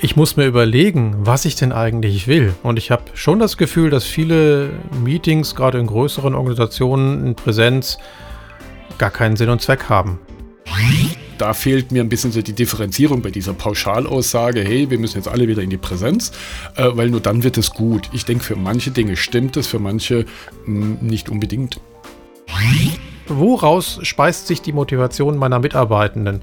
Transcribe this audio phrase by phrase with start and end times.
[0.00, 2.54] ich muss mir überlegen, was ich denn eigentlich will.
[2.62, 4.70] Und ich habe schon das Gefühl, dass viele
[5.02, 7.98] Meetings, gerade in größeren Organisationen in Präsenz,
[8.98, 10.20] gar keinen Sinn und Zweck haben.
[11.38, 15.28] Da fehlt mir ein bisschen so die Differenzierung bei dieser Pauschalaussage, hey, wir müssen jetzt
[15.28, 16.32] alle wieder in die Präsenz,
[16.76, 18.08] äh, weil nur dann wird es gut.
[18.12, 20.26] Ich denke, für manche Dinge stimmt es, für manche
[20.66, 21.80] mh, hm, nicht unbedingt.
[23.28, 26.42] Woraus speist sich die Motivation meiner Mitarbeitenden?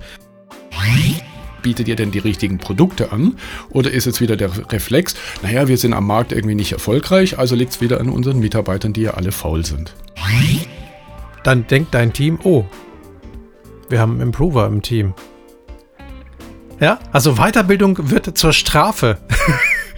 [1.66, 3.40] Bietet ihr denn die richtigen Produkte an?
[3.72, 7.56] Oder ist jetzt wieder der Reflex, naja, wir sind am Markt irgendwie nicht erfolgreich, also
[7.56, 9.96] liegt es wieder an unseren Mitarbeitern, die ja alle faul sind?
[11.44, 12.66] Dann denkt dein Team, oh,
[13.90, 15.16] wir haben einen Improver im Team.
[16.80, 19.18] Ja, also Weiterbildung wird zur Strafe.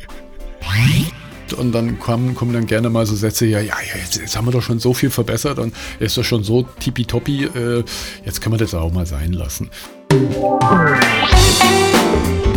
[1.58, 4.52] und dann kommen, kommen dann gerne mal so Sätze, ja, ja, jetzt, jetzt haben wir
[4.52, 7.84] doch schon so viel verbessert und ist doch schon so tippitoppi, äh,
[8.24, 9.70] jetzt können wir das auch mal sein lassen.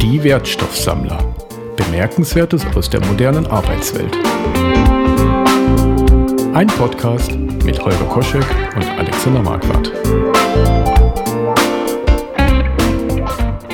[0.00, 1.18] Die Wertstoffsammler.
[1.76, 4.16] Bemerkenswertes aus der modernen Arbeitswelt.
[6.54, 9.92] Ein Podcast mit Holger Koschek und Alexander Marquardt.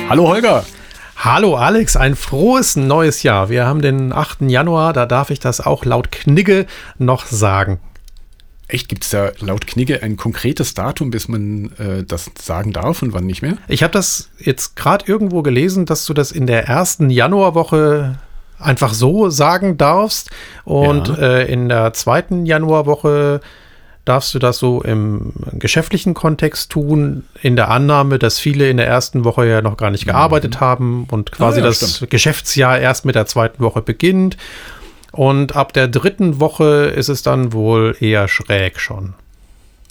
[0.09, 0.65] Hallo Holger.
[1.15, 3.47] Hallo Alex, ein frohes neues Jahr.
[3.47, 4.41] Wir haben den 8.
[4.49, 6.65] Januar, da darf ich das auch laut Knigge
[6.97, 7.79] noch sagen.
[8.69, 13.01] Echt, gibt es da laut Knigge ein konkretes Datum, bis man äh, das sagen darf
[13.01, 13.57] und wann nicht mehr?
[13.69, 18.17] Ich habe das jetzt gerade irgendwo gelesen, dass du das in der ersten Januarwoche
[18.59, 20.31] einfach so sagen darfst
[20.65, 21.15] und ja.
[21.15, 23.39] äh, in der zweiten Januarwoche
[24.07, 28.87] darfst du das so im geschäftlichen Kontext tun, in der Annahme, dass viele in der
[28.87, 30.59] ersten Woche ja noch gar nicht gearbeitet mhm.
[30.59, 32.11] haben und quasi ah, ja, das stimmt.
[32.11, 34.37] Geschäftsjahr erst mit der zweiten Woche beginnt.
[35.17, 39.15] Und ab der dritten Woche ist es dann wohl eher schräg schon.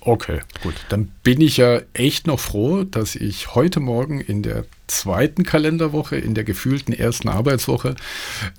[0.01, 0.75] Okay, gut.
[0.89, 6.15] Dann bin ich ja echt noch froh, dass ich heute Morgen in der zweiten Kalenderwoche,
[6.15, 7.97] in der gefühlten ersten Arbeitswoche,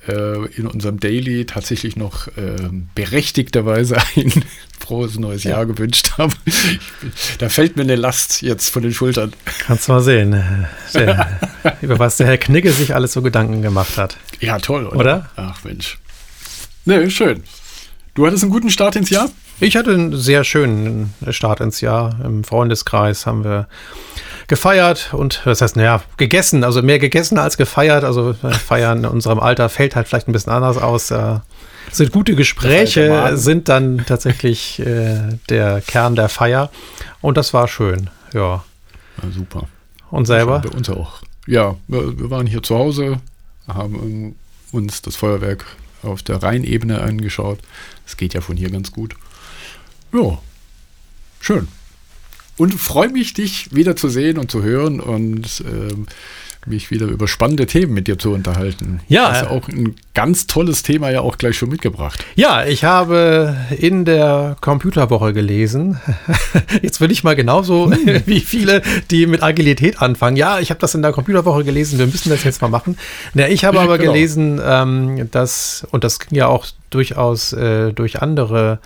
[0.10, 2.58] äh, in unserem Daily tatsächlich noch äh,
[2.95, 4.34] berechtigterweise ein
[4.78, 6.34] frohes neues Jahr gewünscht habe.
[7.38, 9.32] da fällt mir eine Last jetzt von den Schultern.
[9.60, 11.39] Kannst du mal sehen, der,
[11.82, 14.17] über was der Herr Knigge sich alles so Gedanken gemacht hat.
[14.42, 14.99] Ja, toll, oder?
[14.99, 15.30] oder?
[15.38, 15.98] Ach Mensch.
[16.87, 17.43] Nee, schön.
[18.14, 19.30] Du hattest einen guten Start ins Jahr?
[19.59, 22.17] Ich hatte einen sehr schönen Start ins Jahr.
[22.23, 23.67] Im Freundeskreis haben wir
[24.48, 28.05] gefeiert und das heißt, naja, gegessen, also mehr gegessen als gefeiert.
[28.05, 31.11] Also äh, feiern in unserem Alter fällt halt vielleicht ein bisschen anders aus.
[31.11, 31.39] Äh,
[31.92, 36.71] sind gute Gespräche, sind dann tatsächlich äh, der Kern der Feier.
[37.19, 38.64] Und das war schön, ja.
[39.21, 39.67] ja super.
[40.09, 40.59] Und selber?
[40.59, 41.21] Bei uns auch.
[41.48, 43.19] Ja, wir, wir waren hier zu Hause,
[43.67, 44.37] haben
[44.71, 45.65] uns das Feuerwerk
[46.04, 47.60] auf der Rheinebene angeschaut.
[48.06, 49.16] Das geht ja von hier ganz gut.
[50.14, 50.42] Ja,
[51.40, 51.68] schön.
[52.58, 56.08] Und freue mich, dich wieder zu sehen und zu hören und ähm,
[56.67, 59.00] mich wieder über spannende Themen mit dir zu unterhalten.
[59.08, 59.32] Ja.
[59.32, 62.23] Hast ja auch ein ganz tolles Thema ja auch gleich schon mitgebracht.
[62.36, 66.00] Ja, ich habe in der Computerwoche gelesen.
[66.82, 68.22] Jetzt will ich mal genauso hm.
[68.26, 70.38] wie viele, die mit Agilität anfangen.
[70.38, 72.00] Ja, ich habe das in der Computerwoche gelesen.
[72.00, 72.98] Wir müssen das jetzt mal machen.
[73.34, 74.14] Na, ich habe aber genau.
[74.14, 78.80] gelesen, ähm, dass, und das ging ja auch durchaus äh, durch andere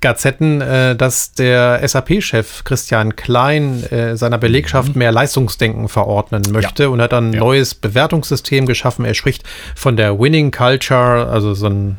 [0.00, 4.98] Gazetten, äh, dass der SAP-Chef Christian Klein äh, seiner Belegschaft mhm.
[4.98, 6.88] mehr Leistungsdenken verordnen möchte ja.
[6.88, 7.40] und hat dann ein ja.
[7.40, 9.04] neues Bewertungssystem geschaffen.
[9.04, 9.42] Er spricht
[9.74, 11.98] von der Winning Culture, also so ein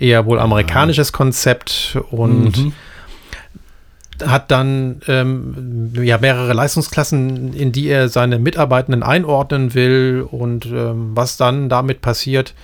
[0.00, 2.72] eher wohl amerikanisches Konzept und mhm.
[4.24, 11.12] hat dann ähm, ja mehrere Leistungsklassen, in die er seine Mitarbeitenden einordnen will und ähm,
[11.14, 12.54] was dann damit passiert,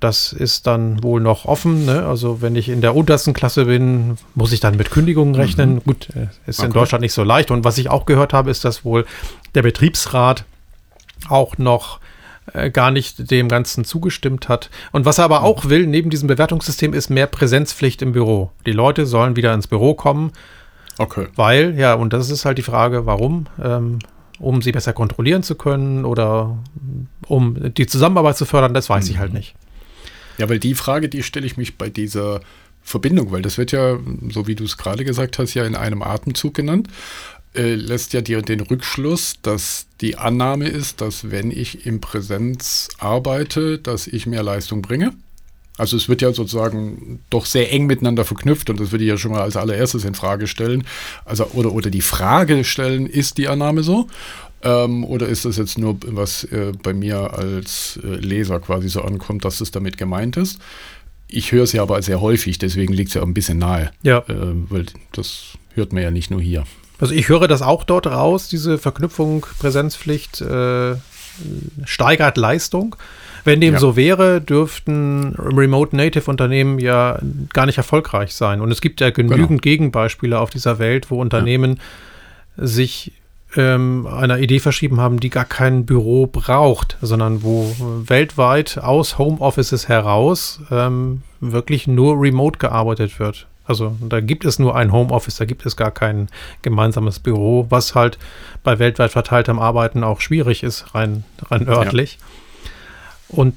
[0.00, 1.84] das ist dann wohl noch offen.
[1.84, 2.06] Ne?
[2.06, 5.74] Also wenn ich in der untersten Klasse bin, muss ich dann mit Kündigungen rechnen.
[5.74, 5.84] Mhm.
[5.84, 6.66] Gut, äh, ist okay.
[6.66, 7.50] in Deutschland nicht so leicht.
[7.50, 9.04] Und was ich auch gehört habe, ist, dass wohl
[9.54, 10.44] der Betriebsrat
[11.28, 12.00] auch noch
[12.52, 14.70] äh, gar nicht dem Ganzen zugestimmt hat.
[14.92, 15.46] Und was er aber mhm.
[15.46, 18.50] auch will, neben diesem Bewertungssystem, ist mehr Präsenzpflicht im Büro.
[18.64, 20.32] Die Leute sollen wieder ins Büro kommen.
[20.96, 21.26] Okay.
[21.36, 23.46] Weil, ja, und das ist halt die Frage, warum?
[23.62, 23.98] Ähm,
[24.38, 26.56] um sie besser kontrollieren zu können oder
[27.26, 29.10] um die Zusammenarbeit zu fördern, das weiß mhm.
[29.10, 29.54] ich halt nicht.
[30.38, 32.40] Ja, weil die Frage, die stelle ich mich bei dieser
[32.82, 33.98] Verbindung, weil das wird ja,
[34.30, 36.88] so wie du es gerade gesagt hast, ja in einem Atemzug genannt,
[37.54, 42.88] äh, lässt ja dir den Rückschluss, dass die Annahme ist, dass wenn ich im Präsenz
[42.98, 45.12] arbeite, dass ich mehr Leistung bringe.
[45.76, 49.16] Also es wird ja sozusagen doch sehr eng miteinander verknüpft und das würde ich ja
[49.16, 50.84] schon mal als allererstes in Frage stellen.
[51.24, 54.08] Also oder, oder die Frage stellen, ist die Annahme so?
[54.64, 59.02] Ähm, oder ist das jetzt nur, was äh, bei mir als äh, Leser quasi so
[59.02, 60.58] ankommt, dass es damit gemeint ist?
[61.28, 63.90] Ich höre es ja aber sehr häufig, deswegen liegt es ja auch ein bisschen nahe.
[64.02, 64.18] Ja.
[64.28, 66.64] Äh, weil das hört man ja nicht nur hier.
[67.00, 70.40] Also ich höre das auch dort raus, diese Verknüpfung, Präsenzpflicht.
[70.40, 70.94] Äh,
[71.84, 72.94] steigert Leistung.
[73.44, 73.80] Wenn dem Ja.
[73.80, 77.18] so wäre, dürften Remote Native Unternehmen ja
[77.52, 78.60] gar nicht erfolgreich sein.
[78.60, 79.60] Und es gibt ja genügend Genau.
[79.60, 81.80] Gegenbeispiele auf dieser Welt, wo Unternehmen
[82.56, 83.12] sich
[83.56, 87.74] ähm, einer Idee verschrieben haben, die gar kein Büro braucht, sondern wo
[88.06, 93.46] weltweit aus Homeoffices heraus ähm, wirklich nur remote gearbeitet wird.
[93.66, 96.28] Also da gibt es nur ein Homeoffice, da gibt es gar kein
[96.62, 98.18] gemeinsames Büro, was halt
[98.62, 102.18] bei weltweit verteiltem Arbeiten auch schwierig ist, rein, rein örtlich.
[103.28, 103.54] Und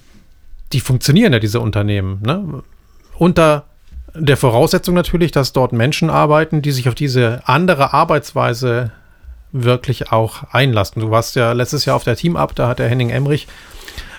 [0.71, 2.21] die funktionieren ja, diese Unternehmen.
[2.25, 2.63] Ne?
[3.17, 3.65] Unter
[4.15, 8.91] der Voraussetzung natürlich, dass dort Menschen arbeiten, die sich auf diese andere Arbeitsweise
[9.51, 11.01] wirklich auch einlassen.
[11.01, 13.47] Du warst ja letztes Jahr auf der Team Up, da hat der Henning Emrich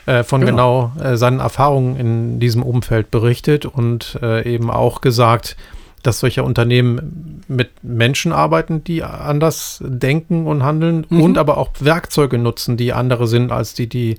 [0.06, 1.06] äh, von genau, Genau.
[1.10, 5.56] äh, seinen Erfahrungen in diesem Umfeld berichtet und äh, eben auch gesagt,
[6.02, 11.20] dass solche Unternehmen mit Menschen arbeiten, die anders denken und handeln Mhm.
[11.22, 14.16] und aber auch Werkzeuge nutzen, die andere sind als die, die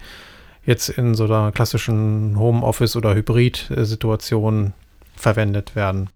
[0.65, 4.73] jetzt in so einer klassischen Homeoffice- oder Hybrid-Situation
[5.15, 6.09] verwendet werden.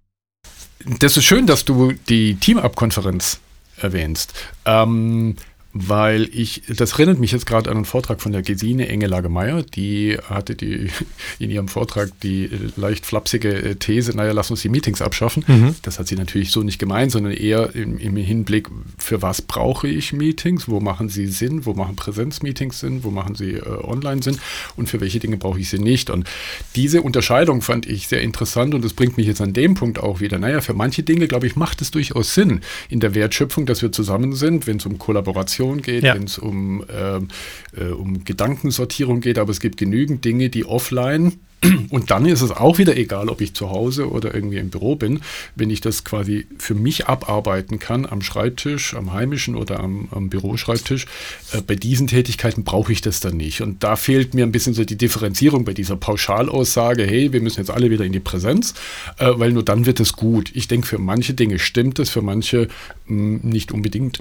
[1.00, 3.40] Das ist schön, dass du die Team-Up-Konferenz
[3.84, 4.34] erwähnst.
[4.66, 5.36] Ähm,
[5.74, 10.18] weil ich, das erinnert mich jetzt gerade an einen Vortrag von der Gesine Engelage-Meyer, die
[10.30, 10.90] hatte die
[11.40, 15.44] in ihrem Vortrag die äh, leicht flapsige äh, These, naja, lass uns die Meetings abschaffen.
[15.48, 15.76] Mhm.
[15.82, 19.88] Das hat sie natürlich so nicht gemeint, sondern eher im, im Hinblick, für was brauche
[19.88, 24.22] ich Meetings, wo machen sie Sinn, wo machen Präsenzmeetings Sinn, wo machen sie äh, online
[24.22, 24.38] Sinn
[24.76, 26.12] und für welche Dinge brauche ich sie nicht.
[26.12, 26.30] Und
[26.76, 30.20] diese Unterscheidung fand ich sehr interessant und das bringt mich jetzt an dem Punkt auch
[30.20, 30.38] wieder.
[30.38, 33.92] Naja, für manche Dinge, glaube ich, macht es durchaus Sinn in der Wertschöpfung, dass wir
[33.92, 36.16] zusammen sind, wenn es um Kollaboration geht, Ja.
[36.16, 37.28] wenn es um, ähm,
[37.76, 41.34] äh, um Gedankensortierung geht, aber es gibt genügend Dinge, die offline
[41.92, 44.98] und dann ist es auch wieder egal, ob ich zu Hause oder irgendwie im Büro
[44.98, 45.22] bin,
[45.56, 50.28] wenn ich das quasi für mich abarbeiten kann am Schreibtisch, am heimischen oder am, am
[50.30, 51.06] Büroschreibtisch.
[51.54, 53.62] Äh, bei diesen Tätigkeiten brauche ich das dann nicht.
[53.62, 57.60] Und da fehlt mir ein bisschen so die Differenzierung bei dieser Pauschalaussage, hey, wir müssen
[57.62, 58.74] jetzt alle wieder in die Präsenz,
[59.18, 60.52] äh, weil nur dann wird es gut.
[60.54, 62.68] Ich denke, für manche Dinge stimmt es, für manche
[63.08, 64.20] mh, nicht unbedingt.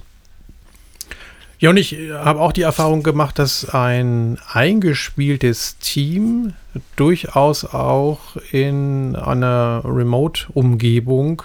[1.62, 6.54] Ja, und ich habe auch die Erfahrung gemacht, dass ein eingespieltes Team
[6.96, 8.18] durchaus auch
[8.50, 11.42] in einer Remote-Umgebung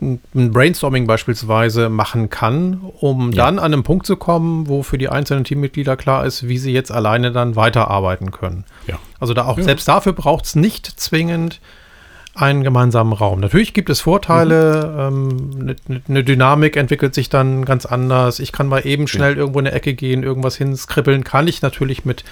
[0.00, 0.20] ein
[0.52, 3.44] Brainstorming beispielsweise machen kann, um Ja.
[3.46, 6.72] dann an einen Punkt zu kommen, wo für die einzelnen Teammitglieder klar ist, wie sie
[6.72, 8.64] jetzt alleine dann weiterarbeiten können.
[8.88, 8.98] Ja.
[9.20, 9.64] Also da auch Ja.
[9.64, 11.60] selbst dafür braucht es nicht zwingend
[12.34, 13.40] einen gemeinsamen Raum.
[13.40, 18.38] Natürlich gibt es Vorteile, ähm, eine ne Dynamik entwickelt sich dann ganz anders.
[18.38, 22.04] Ich kann mal eben schnell irgendwo in eine Ecke gehen, irgendwas hinskribbeln, kann ich natürlich
[22.04, 22.24] mit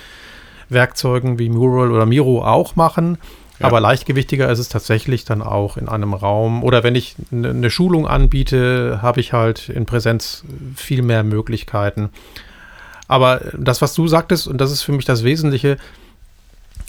[0.70, 3.19] Werkzeugen wie Mural oder Miro auch machen.
[3.58, 3.67] Ja.
[3.67, 6.64] Aber leichtgewichtiger ist es tatsächlich dann auch in einem Raum.
[6.64, 10.44] Oder wenn ich eine eine Schulung anbiete, habe ich halt in Präsenz
[10.75, 12.08] viel mehr Möglichkeiten.
[13.06, 15.76] Aber das, was du sagtest, und das ist für mich das Wesentliche,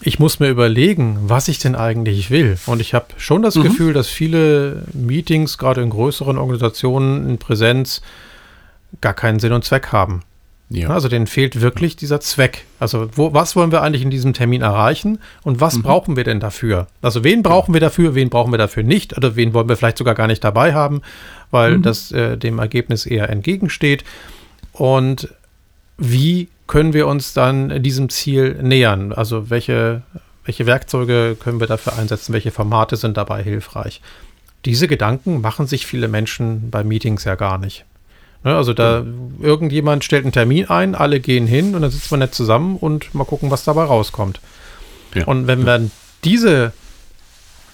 [0.04, 2.58] ich muss mir überlegen, was ich denn eigentlich will.
[2.66, 3.64] Und ich habe schon das Mhm.
[3.64, 8.02] Gefühl, dass viele Meetings, gerade in größeren Organisationen, in Präsenz,
[9.00, 10.22] gar keinen Sinn und Zweck haben.
[10.70, 10.90] Ja.
[10.90, 12.64] Also denen fehlt wirklich dieser Zweck.
[12.80, 15.82] Also wo, was wollen wir eigentlich in diesem Termin erreichen und was Mhm.
[15.84, 16.88] brauchen wir denn dafür?
[17.02, 19.98] Also wen brauchen wir dafür, wen brauchen wir dafür nicht oder wen wollen wir vielleicht
[19.98, 21.02] sogar gar nicht dabei haben,
[21.52, 21.82] weil Mhm.
[21.84, 24.06] das äh, dem Ergebnis eher entgegensteht.
[24.72, 25.28] Und
[25.98, 29.12] wie können wir uns dann diesem Ziel nähern?
[29.12, 30.04] Also welche,
[30.46, 32.32] welche Werkzeuge können wir dafür einsetzen?
[32.32, 34.00] Welche Formate sind dabei hilfreich?
[34.64, 37.84] Diese Gedanken machen sich viele Menschen bei Meetings ja gar nicht.
[38.46, 39.06] Ne, also da
[39.42, 43.14] irgendjemand stellt einen Termin ein, alle gehen hin und dann sitzt man nett zusammen und
[43.14, 44.40] mal gucken, was dabei rauskommt.
[45.14, 45.26] Ja.
[45.26, 45.92] Und wenn man
[46.24, 46.72] diese,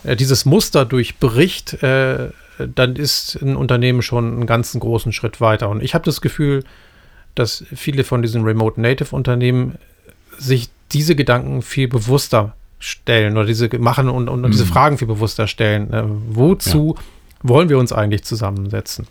[0.06, 5.70] äh, dieses Muster durchbricht, äh, dann ist ein Unternehmen schon einen ganzen großen Schritt weiter.
[5.70, 6.64] Und ich habe das Gefühl,
[7.40, 9.76] dass viele von diesen Remote Native Unternehmen
[10.38, 14.70] sich diese Gedanken viel bewusster stellen oder diese machen und, und, und diese Mhm.
[14.70, 15.92] Fragen viel bewusster stellen.
[15.94, 16.96] Äh, wozu
[17.44, 19.08] wollen wir uns eigentlich zusammensetzen?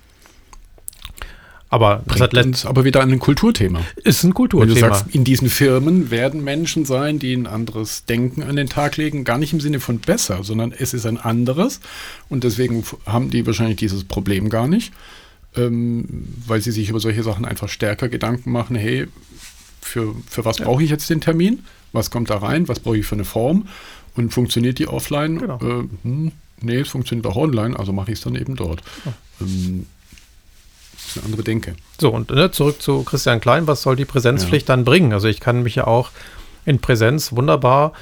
[1.69, 3.81] Aber das hat Bringt let- uns aber wieder ein Kulturthema.
[3.97, 4.95] ist ein Wenn du Kulturthema.
[4.95, 9.25] sagst, in diesen Firmen werden Menschen sein, die ein anderes Denken an den Tag legen,
[9.25, 11.81] gar nicht im Sinne von besser, sondern es ist ein anderes
[12.29, 14.93] und deswegen haben die wahrscheinlich dieses Problem gar nicht,
[15.57, 19.07] ähm, weil sie sich über solche Sachen einfach stärker Gedanken machen, hey,
[19.81, 21.65] für, für was brauche ich jetzt den Termin?
[21.93, 22.69] Was kommt da rein?
[22.69, 23.69] Was brauche ich für eine Form?
[24.15, 25.39] Und funktioniert die offline?
[25.39, 25.59] Genau.
[25.59, 28.83] Äh, hm, nee, es funktioniert auch online, also mache ich es dann eben dort.
[29.41, 29.87] Ähm,
[30.93, 31.77] das ist eine andere Denke.
[32.01, 35.13] So, und ne, zurück zu Christian Klein, was soll die Präsenzpflicht dann bringen?
[35.13, 36.11] Also ich kann mich ja auch
[36.65, 37.93] in Präsenz wunderbar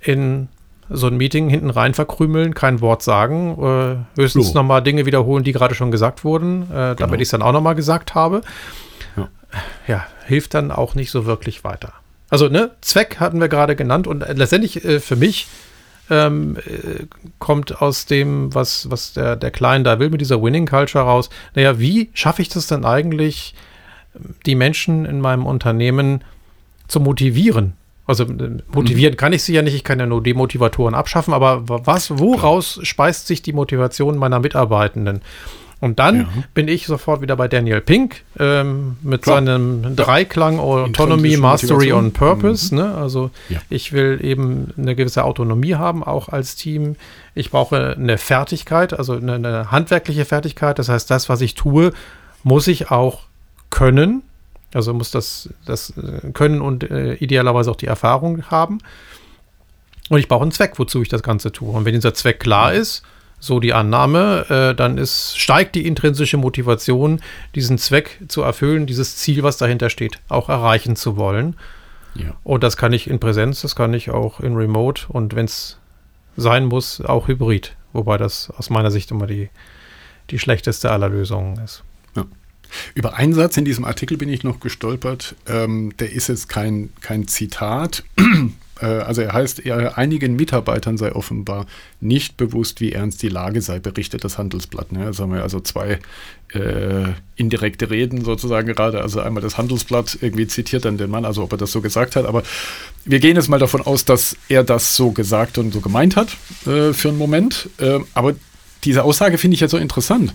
[0.00, 0.48] in
[0.92, 3.56] so ein Meeting hinten rein verkrümeln, kein Wort sagen,
[4.16, 4.54] äh, höchstens So.
[4.54, 6.94] nochmal Dinge wiederholen, die gerade schon gesagt wurden, äh, Genau.
[6.94, 8.40] damit ich es dann auch nochmal gesagt habe.
[9.16, 9.28] Ja.
[9.86, 11.92] ja, hilft dann auch nicht so wirklich weiter.
[12.28, 15.48] Also, ne, Zweck hatten wir gerade genannt und letztendlich äh, für mich
[16.10, 17.06] ähm, äh,
[17.38, 21.30] kommt aus dem, was, was der, der Klein da will, mit dieser Winning Culture raus.
[21.54, 23.54] Naja, wie schaffe ich das denn eigentlich,
[24.44, 26.22] die Menschen in meinem Unternehmen
[26.88, 27.74] zu motivieren?
[28.10, 29.16] Also äh, motivieren mhm.
[29.16, 33.28] kann ich sie ja nicht, ich kann ja nur Demotivatoren abschaffen, aber was, woraus speist
[33.28, 35.20] sich die Motivation meiner Mitarbeitenden?
[35.78, 36.28] Und dann ja.
[36.52, 39.36] bin ich sofort wieder bei Daniel Pink ähm, mit Klar.
[39.36, 42.74] seinem Dreiklang Autonomy, Mastery und Purpose.
[42.74, 42.80] Mhm.
[42.80, 42.94] Ne?
[42.96, 43.60] Also ja.
[43.70, 46.96] ich will eben eine gewisse Autonomie haben, auch als Team.
[47.36, 50.80] Ich brauche eine Fertigkeit, also eine, eine handwerkliche Fertigkeit.
[50.80, 51.92] Das heißt, das, was ich tue,
[52.42, 53.20] muss ich auch
[53.70, 54.24] können.
[54.72, 58.78] Also muss das, das äh, können und äh, idealerweise auch die Erfahrung haben.
[60.08, 61.70] Und ich brauche einen Zweck, wozu ich das Ganze tue.
[61.70, 63.02] Und wenn dieser Zweck klar ist,
[63.40, 67.20] so die Annahme, äh, dann ist, steigt die intrinsische Motivation,
[67.54, 71.56] diesen Zweck zu erfüllen, dieses Ziel, was dahinter steht, auch erreichen zu wollen.
[72.14, 72.34] Ja.
[72.44, 75.78] Und das kann ich in Präsenz, das kann ich auch in Remote und wenn es
[76.36, 77.76] sein muss, auch Hybrid.
[77.92, 79.48] Wobei das aus meiner Sicht immer die,
[80.30, 81.82] die schlechteste aller Lösungen ist.
[82.14, 82.24] Ja.
[82.94, 85.34] Über einen Satz in diesem Artikel bin ich noch gestolpert.
[85.46, 88.04] Ähm, der ist jetzt kein, kein Zitat,
[88.80, 91.66] äh, also er heißt, einigen Mitarbeitern sei offenbar
[92.00, 94.92] nicht bewusst, wie ernst die Lage sei, berichtet das Handelsblatt.
[94.92, 95.06] Ne?
[95.06, 95.98] Jetzt haben wir also zwei
[96.52, 99.00] äh, indirekte Reden sozusagen gerade.
[99.02, 102.16] Also einmal das Handelsblatt irgendwie zitiert dann den Mann, also ob er das so gesagt
[102.16, 102.26] hat.
[102.26, 102.42] Aber
[103.04, 106.36] wir gehen jetzt mal davon aus, dass er das so gesagt und so gemeint hat
[106.66, 107.68] äh, für einen Moment.
[107.78, 108.34] Äh, aber
[108.84, 110.32] diese Aussage finde ich ja so interessant,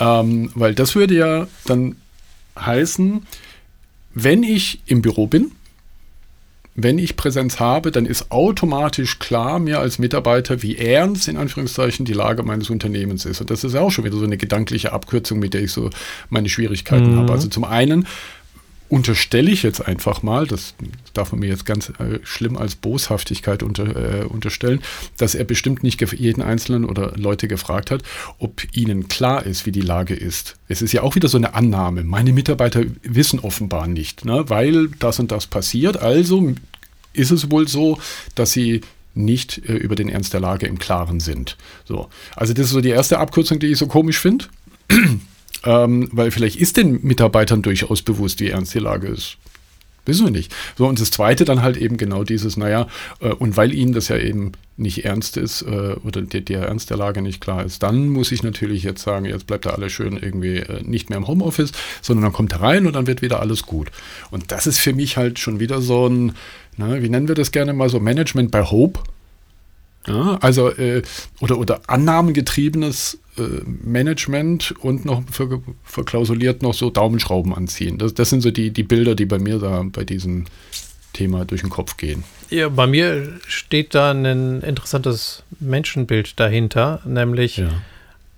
[0.00, 1.96] ähm, weil das würde ja dann
[2.58, 3.26] heißen,
[4.14, 5.52] wenn ich im Büro bin,
[6.74, 12.06] wenn ich Präsenz habe, dann ist automatisch klar mir als Mitarbeiter, wie ernst in Anführungszeichen
[12.06, 13.40] die Lage meines Unternehmens ist.
[13.40, 15.90] Und das ist auch schon wieder so eine gedankliche Abkürzung, mit der ich so
[16.28, 17.18] meine Schwierigkeiten mhm.
[17.18, 17.32] habe.
[17.32, 18.06] Also zum einen
[18.90, 20.74] unterstelle ich jetzt einfach mal, das
[21.14, 24.82] darf man mir jetzt ganz äh, schlimm als Boshaftigkeit unter, äh, unterstellen,
[25.16, 28.02] dass er bestimmt nicht jeden Einzelnen oder Leute gefragt hat,
[28.38, 30.56] ob ihnen klar ist, wie die Lage ist.
[30.66, 32.02] Es ist ja auch wieder so eine Annahme.
[32.02, 35.96] Meine Mitarbeiter wissen offenbar nicht, ne, weil das und das passiert.
[35.96, 36.54] Also
[37.12, 37.98] ist es wohl so,
[38.34, 38.80] dass sie
[39.14, 41.56] nicht äh, über den Ernst der Lage im Klaren sind.
[41.84, 42.08] So.
[42.34, 44.46] Also das ist so die erste Abkürzung, die ich so komisch finde.
[45.64, 49.36] Ähm, weil vielleicht ist den Mitarbeitern durchaus bewusst, wie ernst die Lage ist.
[50.06, 50.54] Wissen wir nicht.
[50.78, 52.88] So, und das zweite dann halt eben genau dieses, naja,
[53.20, 56.88] äh, und weil ihnen das ja eben nicht ernst ist äh, oder der, der, Ernst
[56.88, 59.92] der Lage nicht klar ist, dann muss ich natürlich jetzt sagen, jetzt bleibt da alles
[59.92, 63.20] schön irgendwie äh, nicht mehr im Homeoffice, sondern dann kommt er rein und dann wird
[63.20, 63.90] wieder alles gut.
[64.30, 66.32] Und das ist für mich halt schon wieder so ein,
[66.78, 69.00] na, wie nennen wir das gerne mal so, Management by Hope.
[70.06, 71.02] Ja, also äh,
[71.40, 73.18] oder, oder annahmengetriebenes
[73.64, 77.98] Management und noch ver, verklausuliert noch so Daumenschrauben anziehen.
[77.98, 80.46] Das, das sind so die, die Bilder, die bei mir da bei diesem
[81.12, 82.24] Thema durch den Kopf gehen.
[82.50, 87.68] Ja, bei mir steht da ein interessantes Menschenbild dahinter, nämlich ja.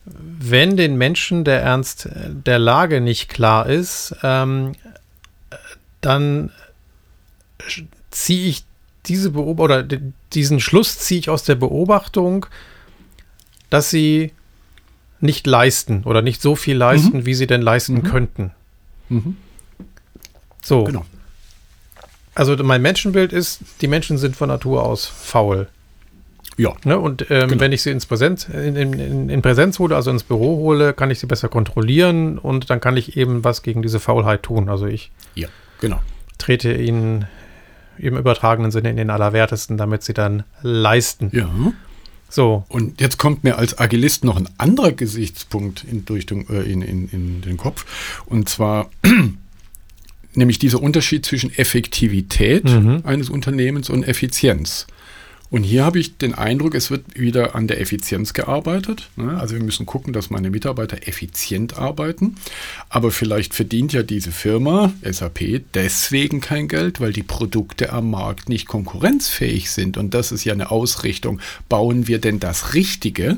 [0.04, 2.08] wenn den Menschen der Ernst
[2.46, 4.72] der Lage nicht klar ist, ähm,
[6.00, 6.50] dann
[8.10, 8.64] ziehe ich
[9.06, 9.86] diese Beobachtung oder
[10.32, 12.46] diesen Schluss ziehe ich aus der Beobachtung,
[13.70, 14.32] dass sie
[15.22, 17.26] nicht leisten oder nicht so viel leisten, mhm.
[17.26, 18.02] wie sie denn leisten mhm.
[18.02, 18.50] könnten.
[19.08, 19.36] Mhm.
[20.62, 20.84] So.
[20.84, 21.04] Genau.
[22.34, 25.68] Also mein Menschenbild ist, die Menschen sind von Natur aus faul.
[26.56, 26.74] Ja.
[26.84, 26.98] Ne?
[26.98, 27.60] Und ähm, genau.
[27.60, 31.10] wenn ich sie ins Präsenz, in, in, in, Präsenz hole, also ins Büro hole, kann
[31.10, 34.68] ich sie besser kontrollieren und dann kann ich eben was gegen diese Faulheit tun.
[34.68, 35.48] Also ich ja,
[35.80, 36.00] genau.
[36.38, 37.26] trete ihnen
[37.98, 41.30] im übertragenen Sinne in den Allerwertesten, damit sie dann leisten.
[41.32, 41.48] Ja.
[42.32, 42.64] So.
[42.68, 46.80] Und jetzt kommt mir als Agilist noch ein anderer Gesichtspunkt in, durch den, äh, in,
[46.80, 47.84] in, in den Kopf.
[48.24, 48.90] Und zwar
[50.34, 53.02] nämlich dieser Unterschied zwischen Effektivität mhm.
[53.04, 54.86] eines Unternehmens und Effizienz.
[55.52, 59.10] Und hier habe ich den Eindruck, es wird wieder an der Effizienz gearbeitet.
[59.16, 59.38] Ne?
[59.38, 62.36] Also wir müssen gucken, dass meine Mitarbeiter effizient arbeiten.
[62.88, 68.48] Aber vielleicht verdient ja diese Firma, SAP, deswegen kein Geld, weil die Produkte am Markt
[68.48, 69.98] nicht konkurrenzfähig sind.
[69.98, 71.38] Und das ist ja eine Ausrichtung.
[71.68, 73.36] Bauen wir denn das Richtige?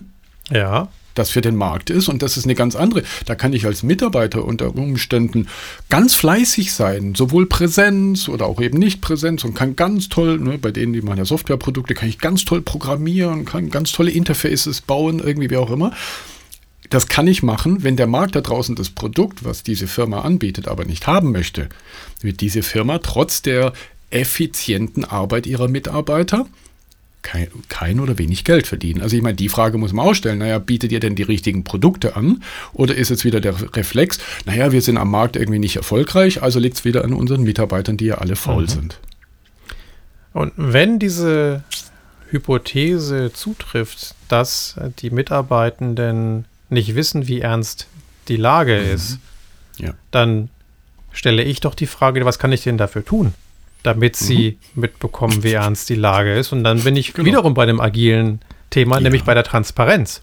[0.53, 2.09] Ja das für den Markt ist.
[2.09, 3.03] Und das ist eine ganz andere.
[3.27, 5.49] Da kann ich als Mitarbeiter unter Umständen
[5.89, 10.59] ganz fleißig sein, sowohl Präsenz oder auch eben nicht Präsenz und kann ganz toll, ne,
[10.59, 14.81] bei denen, die machen ja Softwareprodukte, kann ich ganz toll programmieren, kann ganz tolle Interfaces
[14.81, 15.93] bauen, irgendwie wie auch immer.
[16.91, 20.69] Das kann ich machen, wenn der Markt da draußen das Produkt, was diese Firma anbietet,
[20.69, 21.69] aber nicht haben möchte,
[22.21, 23.73] wird diese Firma trotz der
[24.11, 26.47] effizienten Arbeit ihrer Mitarbeiter
[27.25, 29.03] kein, kein oder wenig Geld verdienen.
[29.03, 30.39] Also ich meine, die Frage muss man auch stellen.
[30.39, 32.45] Naja, bietet ihr denn die richtigen Produkte an?
[32.73, 36.61] Oder ist jetzt wieder der Reflex, naja, wir sind am Markt irgendwie nicht erfolgreich, also
[36.61, 38.69] liegt es wieder an unseren Mitarbeitern, die ja alle faul mhm.
[38.69, 39.01] sind.
[40.33, 41.65] Und wenn diese
[42.31, 47.89] Hypothese zutrifft, dass die Mitarbeitenden nicht wissen, wie ernst
[48.29, 48.95] die Lage mhm.
[48.95, 49.19] ist,
[49.79, 49.95] ja.
[50.11, 50.51] dann
[51.13, 53.33] stelle ich doch die Frage, was kann ich denn dafür tun?
[53.85, 54.81] Damit sie mhm.
[54.81, 56.53] mitbekommen, wie ernst die Lage ist.
[56.53, 57.27] Und dann bin ich genau.
[57.27, 59.03] wiederum bei dem agilen Thema, ja.
[59.03, 60.23] nämlich bei der Transparenz.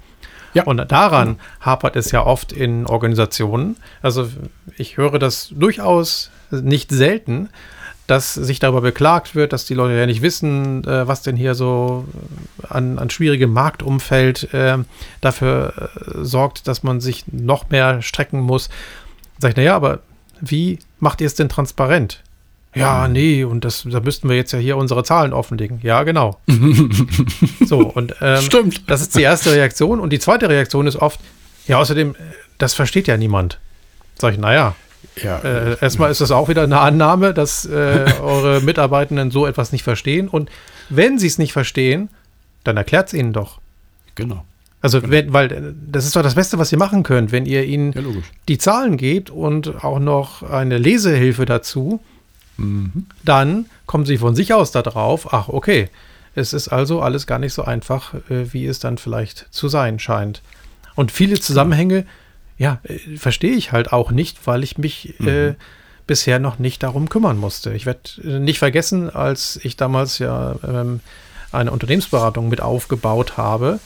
[0.53, 0.63] Ja.
[0.63, 3.77] Und daran hapert es ja oft in Organisationen.
[4.01, 4.27] Also
[4.77, 7.49] ich höre das durchaus nicht selten,
[8.07, 11.55] dass sich darüber beklagt wird, dass die Leute ja nicht wissen, äh, was denn hier
[11.55, 12.03] so
[12.67, 14.79] an, an schwierigem Marktumfeld äh,
[15.21, 18.69] dafür äh, sorgt, dass man sich noch mehr strecken muss.
[19.37, 19.99] Sag ich, naja, aber
[20.41, 22.21] wie macht ihr es denn transparent?
[22.73, 25.79] Ja, nee, und das, da müssten wir jetzt ja hier unsere Zahlen offenlegen.
[25.83, 26.39] Ja, genau.
[27.65, 28.89] so, und ähm, Stimmt.
[28.89, 29.99] das ist die erste Reaktion.
[29.99, 31.19] Und die zweite Reaktion ist oft,
[31.67, 32.15] ja, außerdem,
[32.57, 33.59] das versteht ja niemand.
[34.17, 34.75] Sag ich, naja.
[35.21, 39.73] Ja, äh, erstmal ist das auch wieder eine Annahme, dass äh, eure Mitarbeitenden so etwas
[39.73, 40.29] nicht verstehen.
[40.29, 40.49] Und
[40.89, 42.09] wenn sie es nicht verstehen,
[42.63, 43.59] dann erklärt es ihnen doch.
[44.15, 44.45] Genau.
[44.81, 45.11] Also, genau.
[45.11, 48.01] wenn, weil das ist doch das Beste, was ihr machen könnt, wenn ihr ihnen ja,
[48.47, 51.99] die Zahlen gebt und auch noch eine Lesehilfe dazu
[52.57, 53.07] Mhm.
[53.23, 55.89] Dann kommen sie von sich aus darauf, ach okay,
[56.35, 59.99] es ist also alles gar nicht so einfach, äh, wie es dann vielleicht zu sein
[59.99, 60.41] scheint.
[60.95, 62.05] Und viele Zusammenhänge,
[62.57, 65.27] ja, äh, verstehe ich halt auch nicht, weil ich mich äh, mhm.
[65.27, 65.55] äh,
[66.07, 67.73] bisher noch nicht darum kümmern musste.
[67.73, 70.99] Ich werde nicht vergessen, als ich damals ja ähm,
[71.51, 73.79] eine Unternehmensberatung mit aufgebaut habe,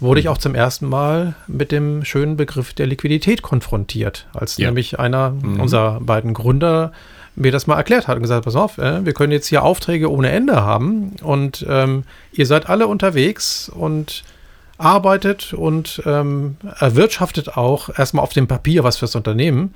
[0.00, 0.32] wurde ich mhm.
[0.32, 4.66] auch zum ersten Mal mit dem schönen Begriff der Liquidität konfrontiert, als ja.
[4.66, 5.60] nämlich einer mhm.
[5.60, 6.92] unserer beiden Gründer
[7.34, 10.10] mir das mal erklärt hat und gesagt, pass auf, äh, wir können jetzt hier Aufträge
[10.10, 14.24] ohne Ende haben und ähm, ihr seid alle unterwegs und
[14.78, 19.74] arbeitet und ähm, erwirtschaftet auch erstmal auf dem Papier was fürs Unternehmen.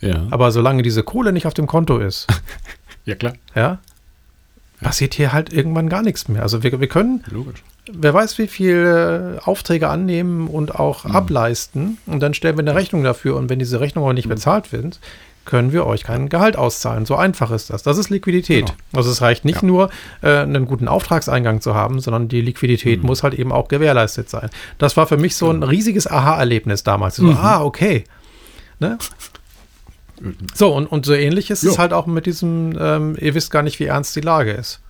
[0.00, 0.26] Ja.
[0.30, 2.26] Aber solange diese Kohle nicht auf dem Konto ist,
[3.04, 3.78] ja klar, ja,
[4.80, 6.42] passiert hier halt irgendwann gar nichts mehr.
[6.42, 7.62] Also wir, wir können, Logisch.
[7.90, 11.16] wer weiß, wie viele Aufträge annehmen und auch mhm.
[11.16, 14.34] ableisten und dann stellen wir eine Rechnung dafür und wenn diese Rechnung auch nicht mhm.
[14.34, 15.00] bezahlt wird,
[15.44, 17.06] können wir euch kein Gehalt auszahlen.
[17.06, 17.82] So einfach ist das.
[17.82, 18.66] Das ist Liquidität.
[18.66, 18.78] Genau.
[18.92, 19.66] Also es reicht nicht ja.
[19.66, 19.90] nur,
[20.22, 23.06] äh, einen guten Auftragseingang zu haben, sondern die Liquidität mhm.
[23.06, 24.50] muss halt eben auch gewährleistet sein.
[24.78, 25.66] Das war für mich so ein genau.
[25.66, 27.16] riesiges Aha-Erlebnis damals.
[27.16, 27.36] So, mhm.
[27.36, 28.04] ah, okay.
[28.80, 28.98] Ne?
[30.54, 31.70] So, und, und so ähnlich ist jo.
[31.70, 34.80] es halt auch mit diesem, ähm, ihr wisst gar nicht, wie ernst die Lage ist.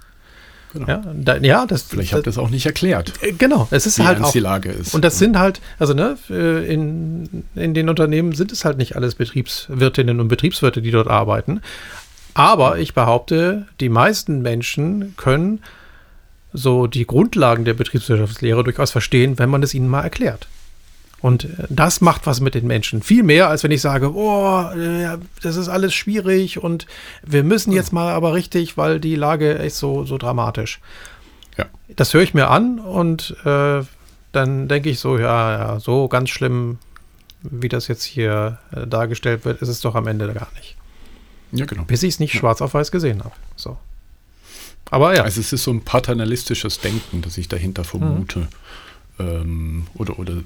[0.74, 0.88] Genau.
[0.88, 3.12] Ja, da, ja, das, Vielleicht habt ihr das auch nicht erklärt.
[3.22, 4.32] Äh, genau, es ist wie halt auch.
[4.32, 4.92] die Lage ist.
[4.92, 8.96] Und das sind halt, also ne, äh, in, in den Unternehmen sind es halt nicht
[8.96, 11.60] alles Betriebswirtinnen und Betriebswirte, die dort arbeiten.
[12.34, 15.60] Aber ich behaupte, die meisten Menschen können
[16.52, 20.48] so die Grundlagen der Betriebswirtschaftslehre durchaus verstehen, wenn man es ihnen mal erklärt.
[21.20, 23.02] Und das macht was mit den Menschen.
[23.02, 24.64] Viel mehr, als wenn ich sage, oh,
[25.42, 26.86] das ist alles schwierig und
[27.24, 30.80] wir müssen jetzt mal aber richtig, weil die Lage ist so, so dramatisch.
[31.56, 31.64] Ja.
[31.88, 33.82] Das höre ich mir an und äh,
[34.32, 36.78] dann denke ich so, ja, ja, so ganz schlimm,
[37.42, 40.76] wie das jetzt hier äh, dargestellt wird, ist es doch am Ende gar nicht.
[41.52, 41.84] Ja, genau.
[41.84, 42.40] Bis ich es nicht ja.
[42.40, 43.34] schwarz auf weiß gesehen habe.
[43.56, 43.78] So.
[44.90, 45.22] Aber ja.
[45.22, 48.40] Also es ist so ein paternalistisches Denken, das ich dahinter vermute.
[48.40, 48.46] Mhm.
[49.18, 50.42] Ähm, oder, oder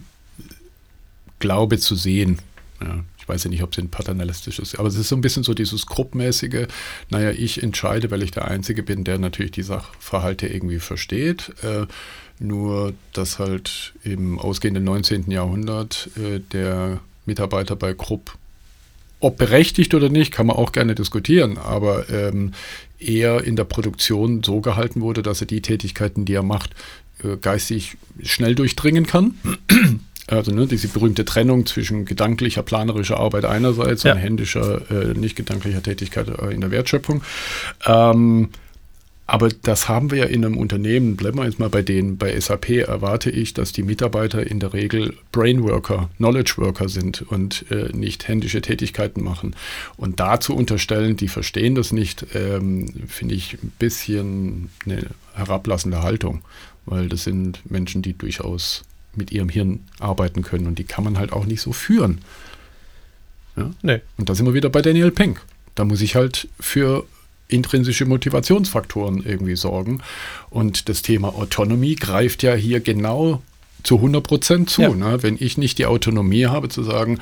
[1.38, 2.38] glaube zu sehen.
[2.80, 5.20] Ja, ich weiß ja nicht, ob es ein paternalistisches ist, aber es ist so ein
[5.20, 6.66] bisschen so dieses gruppmäßige,
[7.10, 11.52] naja, ich entscheide, weil ich der Einzige bin, der natürlich die Sachverhalte irgendwie versteht.
[11.62, 11.86] Äh,
[12.40, 15.30] nur, dass halt im ausgehenden 19.
[15.30, 18.36] Jahrhundert äh, der Mitarbeiter bei Krupp,
[19.20, 22.52] ob berechtigt oder nicht, kann man auch gerne diskutieren, aber ähm,
[23.00, 26.70] eher in der Produktion so gehalten wurde, dass er die Tätigkeiten, die er macht,
[27.24, 29.34] äh, geistig schnell durchdringen kann
[30.28, 34.12] also ne, diese berühmte Trennung zwischen gedanklicher, planerischer Arbeit einerseits ja.
[34.12, 37.22] und händischer, äh, nicht gedanklicher Tätigkeit äh, in der Wertschöpfung.
[37.86, 38.50] Ähm,
[39.30, 42.40] aber das haben wir ja in einem Unternehmen, bleiben wir jetzt mal bei denen, bei
[42.40, 47.90] SAP erwarte ich, dass die Mitarbeiter in der Regel Brainworker, Knowledge Worker sind und äh,
[47.92, 49.54] nicht händische Tätigkeiten machen.
[49.98, 55.02] Und da zu unterstellen, die verstehen das nicht, ähm, finde ich ein bisschen eine
[55.34, 56.40] herablassende Haltung,
[56.86, 58.84] weil das sind Menschen, die durchaus
[59.18, 62.22] mit ihrem Hirn arbeiten können und die kann man halt auch nicht so führen.
[63.56, 63.70] Ja?
[63.82, 64.00] Nee.
[64.16, 65.42] Und da sind wir wieder bei Daniel Pink.
[65.74, 67.04] Da muss ich halt für
[67.48, 70.00] intrinsische Motivationsfaktoren irgendwie sorgen.
[70.50, 73.42] Und das Thema Autonomie greift ja hier genau
[73.82, 74.82] zu 100 Prozent zu.
[74.82, 74.90] Ja.
[74.90, 75.22] Ne?
[75.22, 77.18] Wenn ich nicht die Autonomie habe zu sagen,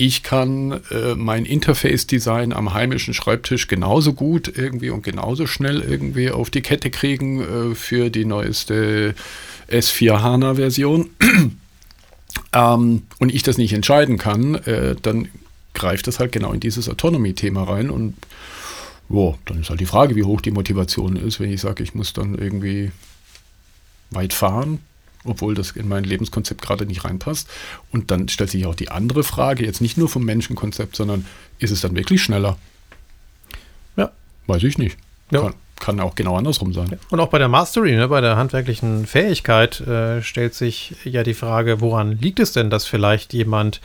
[0.00, 6.30] ich kann äh, mein Interface-Design am heimischen Schreibtisch genauso gut irgendwie und genauso schnell irgendwie
[6.30, 9.14] auf die Kette kriegen äh, für die neueste
[9.68, 11.10] S4 HANA-Version.
[12.52, 15.28] ähm, und ich das nicht entscheiden kann, äh, dann
[15.74, 18.14] greift das halt genau in dieses Autonomy-Thema rein und
[19.08, 21.94] jo, dann ist halt die Frage, wie hoch die Motivation ist, wenn ich sage, ich
[21.94, 22.92] muss dann irgendwie
[24.10, 24.80] weit fahren,
[25.24, 27.48] obwohl das in mein Lebenskonzept gerade nicht reinpasst.
[27.92, 31.26] Und dann stellt sich auch die andere Frage, jetzt nicht nur vom Menschenkonzept, sondern
[31.58, 32.56] ist es dann wirklich schneller?
[33.96, 34.10] Ja.
[34.46, 34.96] Weiß ich nicht.
[35.30, 35.42] Ja.
[35.42, 36.98] Kann, kann auch genau andersrum sein.
[37.10, 41.34] Und auch bei der Mastery, ne, bei der handwerklichen Fähigkeit, äh, stellt sich ja die
[41.34, 43.80] Frage, woran liegt es denn, dass vielleicht jemand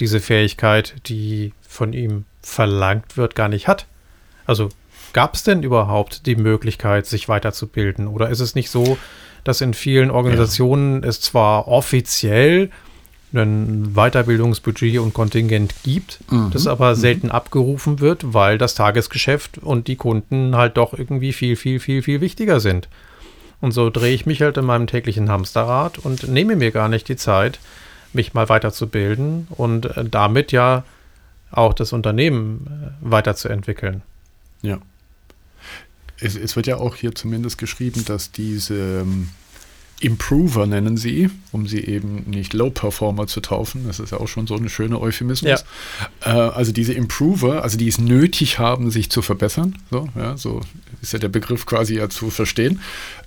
[0.00, 3.86] diese Fähigkeit, die von ihm verlangt wird, gar nicht hat?
[4.46, 4.68] Also
[5.12, 8.08] gab es denn überhaupt die Möglichkeit, sich weiterzubilden?
[8.08, 8.98] Oder ist es nicht so,
[9.44, 11.08] dass in vielen Organisationen ja.
[11.08, 12.70] es zwar offiziell
[13.32, 16.50] ein Weiterbildungsbudget und Kontingent gibt, mhm.
[16.52, 16.94] das aber mhm.
[16.94, 22.02] selten abgerufen wird, weil das Tagesgeschäft und die Kunden halt doch irgendwie viel, viel, viel,
[22.02, 22.88] viel wichtiger sind.
[23.60, 27.08] Und so drehe ich mich halt in meinem täglichen Hamsterrad und nehme mir gar nicht
[27.08, 27.58] die Zeit,
[28.12, 30.84] mich mal weiterzubilden und äh, damit ja
[31.50, 34.02] auch das Unternehmen äh, weiterzuentwickeln.
[34.62, 34.78] Ja.
[36.24, 39.28] Es, es, wird ja auch hier zumindest geschrieben, dass diese ähm,
[40.00, 43.86] Improver nennen sie, um sie eben nicht Low Performer zu taufen.
[43.86, 45.64] Das ist ja auch schon so ein schöner Euphemismus.
[46.24, 46.48] Ja.
[46.50, 50.60] Äh, also diese Improver, also die es nötig haben, sich zu verbessern, so, ja, so
[51.00, 52.80] ist ja der Begriff quasi ja zu verstehen,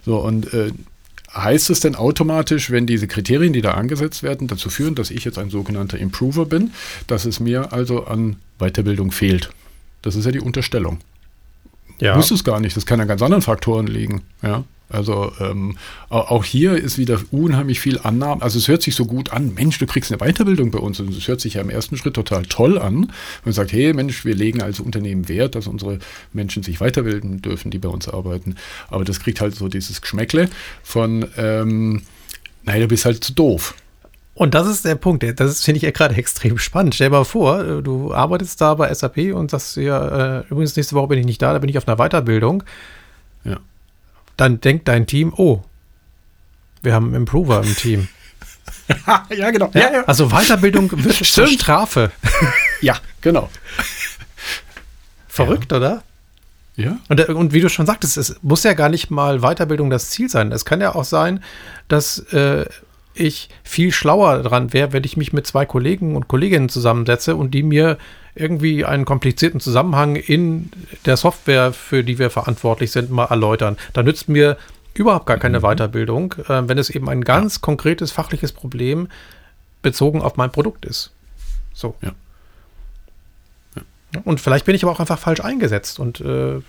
[0.06, 0.72] So, und äh,
[1.36, 5.26] heißt es denn automatisch, wenn diese Kriterien, die da angesetzt werden, dazu führen, dass ich
[5.26, 6.72] jetzt ein sogenannter Improver bin,
[7.08, 9.50] dass es mir also an Weiterbildung fehlt?
[10.02, 11.00] Das ist ja die Unterstellung.
[12.00, 12.16] Ja.
[12.16, 14.22] Muss es gar nicht, das kann an ganz anderen Faktoren liegen.
[14.42, 14.64] Ja.
[14.90, 15.78] Also ähm,
[16.10, 18.42] auch hier ist wieder unheimlich viel Annahmen.
[18.42, 21.00] Also es hört sich so gut an, Mensch, du kriegst eine Weiterbildung bei uns.
[21.00, 23.12] Und es hört sich ja im ersten Schritt total toll an.
[23.44, 26.00] Man sagt, hey Mensch, wir legen als Unternehmen Wert, dass unsere
[26.34, 28.56] Menschen sich weiterbilden dürfen, die bei uns arbeiten.
[28.90, 30.50] Aber das kriegt halt so dieses Geschmäckle
[30.84, 32.04] von, ähm,
[32.64, 33.76] naja, du bist halt zu doof.
[34.36, 35.24] Und das ist der Punkt.
[35.40, 36.94] Das finde ich ja gerade extrem spannend.
[36.94, 40.96] Stell dir mal vor, du arbeitest da bei SAP und sagst ja, äh, übrigens nächste
[40.96, 42.64] Woche bin ich nicht da, da bin ich auf einer Weiterbildung.
[44.38, 45.64] Dann denkt dein Team, oh,
[46.82, 48.08] wir haben einen Improver im Team.
[49.30, 49.72] ja, genau.
[49.74, 50.04] Ja, ja.
[50.06, 52.12] Also Weiterbildung wird zur Strafe.
[52.82, 53.50] ja, genau.
[55.28, 55.78] Verrückt, ja.
[55.78, 56.04] oder?
[56.76, 56.98] Ja.
[57.08, 60.10] Und, äh, und, wie du schon sagtest, es muss ja gar nicht mal Weiterbildung das
[60.10, 60.52] Ziel sein.
[60.52, 61.44] Es kann ja auch sein,
[61.88, 62.66] dass äh,
[63.16, 67.52] ich viel schlauer dran wäre, wenn ich mich mit zwei Kollegen und Kolleginnen zusammensetze und
[67.52, 67.98] die mir
[68.36, 70.70] irgendwie einen komplizierten Zusammenhang in
[71.06, 73.78] der Software, für die wir verantwortlich sind, mal erläutern.
[73.94, 74.58] Da nützt mir
[74.94, 75.64] überhaupt gar keine mhm.
[75.64, 77.62] Weiterbildung, äh, wenn es eben ein ganz ja.
[77.62, 79.08] konkretes fachliches Problem
[79.82, 81.12] bezogen auf mein Produkt ist.
[81.74, 81.96] So.
[82.02, 82.12] Ja.
[83.76, 84.22] ja.
[84.24, 86.62] Und vielleicht bin ich aber auch einfach falsch eingesetzt und äh,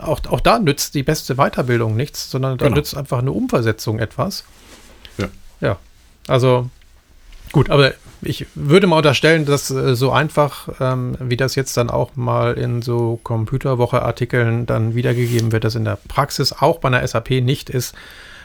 [0.00, 2.76] auch, auch da nützt die beste Weiterbildung nichts, sondern da genau.
[2.76, 4.44] nützt einfach eine Umversetzung etwas.
[5.18, 5.28] Ja.
[5.60, 5.76] Ja.
[6.26, 6.68] Also
[7.52, 11.90] gut, aber ich würde mal unterstellen, dass äh, so einfach, ähm, wie das jetzt dann
[11.90, 17.06] auch mal in so Computerwoche-Artikeln dann wiedergegeben wird, das in der Praxis auch bei einer
[17.06, 17.94] SAP nicht ist.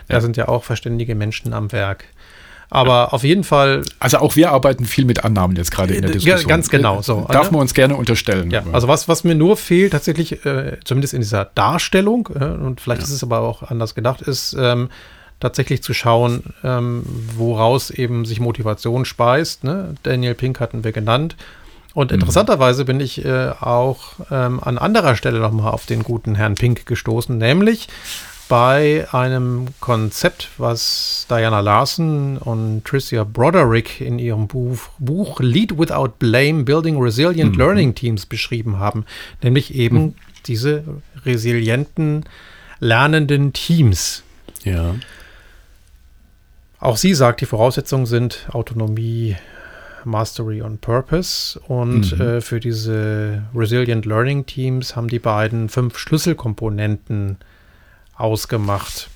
[0.08, 0.22] Da ja.
[0.22, 2.06] sind ja auch verständige Menschen am Werk.
[2.70, 3.08] Aber ja.
[3.10, 3.84] auf jeden Fall.
[4.00, 6.42] Also auch wir arbeiten viel mit Annahmen jetzt gerade in der Diskussion.
[6.42, 7.02] Ja, ganz genau.
[7.02, 7.28] So.
[7.30, 8.50] Darf man uns gerne unterstellen.
[8.50, 12.82] Ja, also was, was mir nur fehlt, tatsächlich, äh, zumindest in dieser Darstellung, äh, und
[12.82, 13.08] vielleicht ja.
[13.08, 14.90] ist es aber auch anders gedacht, ist, ähm,
[15.44, 17.04] tatsächlich zu schauen, ähm,
[17.36, 19.66] woraus eben sich Motivation speist.
[19.66, 19.94] Ne?
[20.02, 21.36] Daniel Pink hatten wir genannt.
[21.94, 22.16] Und mhm.
[22.16, 26.86] interessanterweise bin ich äh, auch ähm, an anderer Stelle nochmal auf den guten Herrn Pink
[26.86, 27.90] gestoßen, nämlich
[28.48, 36.14] bei einem Konzept, was Diana Larson und Tricia Broderick in ihrem Buch, Buch Lead Without
[36.20, 37.60] Blame, Building Resilient mhm.
[37.60, 39.06] Learning Teams beschrieben haben,
[39.42, 40.14] nämlich eben mhm.
[40.46, 40.84] diese
[41.26, 42.24] resilienten,
[42.80, 44.24] lernenden Teams.
[44.64, 44.96] Ja.
[46.84, 49.38] Auch sie sagt, die Voraussetzungen sind Autonomie,
[50.04, 51.58] Mastery und Purpose.
[51.62, 52.22] Und mhm.
[52.22, 57.38] äh, für diese Resilient Learning Teams haben die beiden fünf Schlüsselkomponenten
[58.18, 59.10] ausgemacht.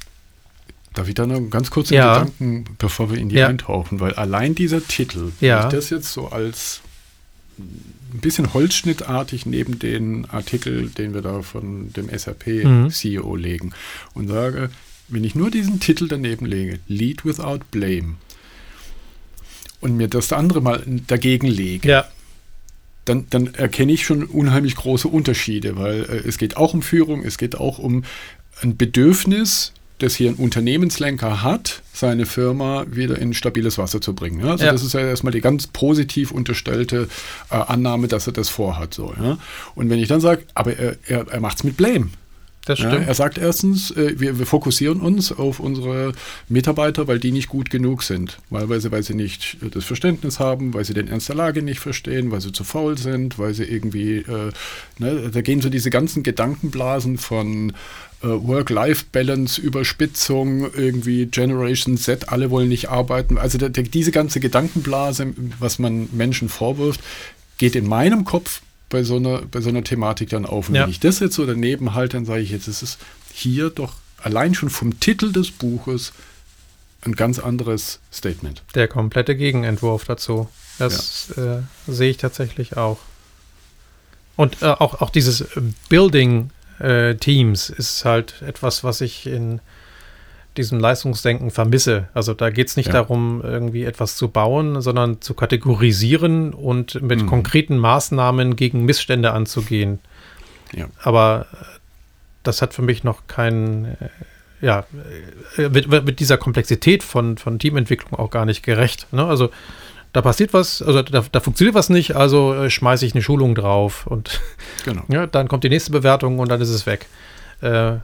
[0.94, 2.20] Darf ich da noch ganz kurz ja.
[2.20, 3.50] Gedanken, bevor wir in die ja.
[3.50, 4.00] eintauchen?
[4.00, 5.60] Weil allein dieser Titel, ja.
[5.60, 6.80] wenn ich das jetzt so als
[7.58, 13.42] ein bisschen holzschnittartig neben den Artikel, den wir da von dem SAP-CEO mhm.
[13.42, 13.74] legen
[14.14, 14.70] und sage,
[15.08, 18.16] wenn ich nur diesen Titel daneben lege, Lead Without Blame,
[19.80, 22.06] und mir das andere mal dagegen lege, ja.
[23.06, 27.24] dann, dann erkenne ich schon unheimlich große Unterschiede, weil äh, es geht auch um Führung,
[27.24, 28.04] es geht auch um
[28.62, 34.42] ein Bedürfnis, das hier ein Unternehmenslenker hat, seine Firma wieder in stabiles Wasser zu bringen.
[34.42, 34.52] Ja?
[34.52, 34.72] Also ja.
[34.72, 37.08] das ist ja erstmal die ganz positiv unterstellte
[37.50, 38.94] äh, Annahme, dass er das vorhat.
[38.94, 39.38] So, ja?
[39.74, 42.10] Und wenn ich dann sage, aber er, er, er macht es mit Blame.
[42.68, 42.94] Das stimmt.
[42.94, 46.12] Ja, er sagt erstens, äh, wir, wir, fokussieren uns auf unsere
[46.50, 48.40] Mitarbeiter, weil die nicht gut genug sind.
[48.50, 52.30] Wahlweise, weil sie nicht das Verständnis haben, weil sie den Ernst der Lage nicht verstehen,
[52.30, 54.52] weil sie zu faul sind, weil sie irgendwie, äh,
[55.00, 57.70] ne, da gehen so diese ganzen Gedankenblasen von
[58.22, 63.38] äh, Work-Life-Balance, Überspitzung, irgendwie Generation Z, alle wollen nicht arbeiten.
[63.38, 67.00] Also der, der, diese ganze Gedankenblase, was man Menschen vorwirft,
[67.58, 70.70] geht in meinem Kopf bei so einer, bei so einer Thematik dann auf.
[70.70, 70.84] Und ja.
[70.84, 73.00] wenn ich das jetzt so daneben halte, dann sage ich jetzt, es ist
[73.34, 76.14] hier doch allein schon vom Titel des Buches
[77.02, 78.64] ein ganz anderes Statement.
[78.76, 80.50] Der komplette Gegenentwurf dazu.
[80.80, 81.60] Das ja.
[81.60, 83.00] äh, sehe ich tatsächlich auch.
[84.36, 85.46] Und äh, auch, auch dieses
[85.90, 89.60] Building äh, Teams ist halt etwas, was ich in
[90.58, 92.08] diesem Leistungsdenken vermisse.
[92.14, 92.94] Also da geht es nicht ja.
[92.94, 97.28] darum, irgendwie etwas zu bauen, sondern zu kategorisieren und mit mhm.
[97.28, 100.00] konkreten Maßnahmen gegen Missstände anzugehen.
[100.74, 100.88] Ja.
[101.02, 101.66] Aber äh,
[102.44, 104.10] das hat für mich noch keinen, äh,
[104.62, 104.86] ja,
[105.58, 109.12] mit, äh, mit, dieser Komplexität von, von Teamentwicklung auch gar nicht gerecht.
[109.14, 109.26] Ne?
[109.26, 109.50] Also
[110.14, 114.08] da passiert was, also da, da funktioniert was nicht, also schmeiße ich eine Schulung drauf
[114.08, 114.42] und
[114.86, 115.04] genau.
[115.10, 117.06] ja, dann kommt die nächste Bewertung und dann ist es weg.
[117.62, 117.98] Äh,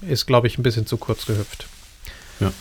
[0.00, 1.66] ist, glaube ich, ein bisschen zu kurz gehüpft.
[2.40, 2.52] Ja.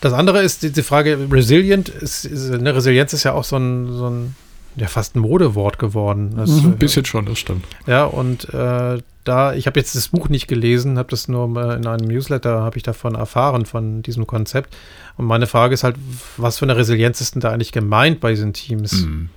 [0.00, 3.56] Das andere ist die, die Frage, resilient, ist, ist, eine Resilienz ist ja auch so
[3.56, 4.36] ein, so ein
[4.76, 6.34] ja, fast ein Modewort geworden.
[6.36, 7.64] Das, mhm, ein bisschen schon, das stimmt.
[7.86, 11.86] Ja, und äh, da, ich habe jetzt das Buch nicht gelesen, habe das nur in
[11.86, 14.76] einem Newsletter, habe ich davon erfahren, von diesem Konzept.
[15.16, 15.96] Und meine Frage ist halt,
[16.36, 19.04] was für eine Resilienz ist denn da eigentlich gemeint bei diesen Teams?
[19.04, 19.30] Mhm.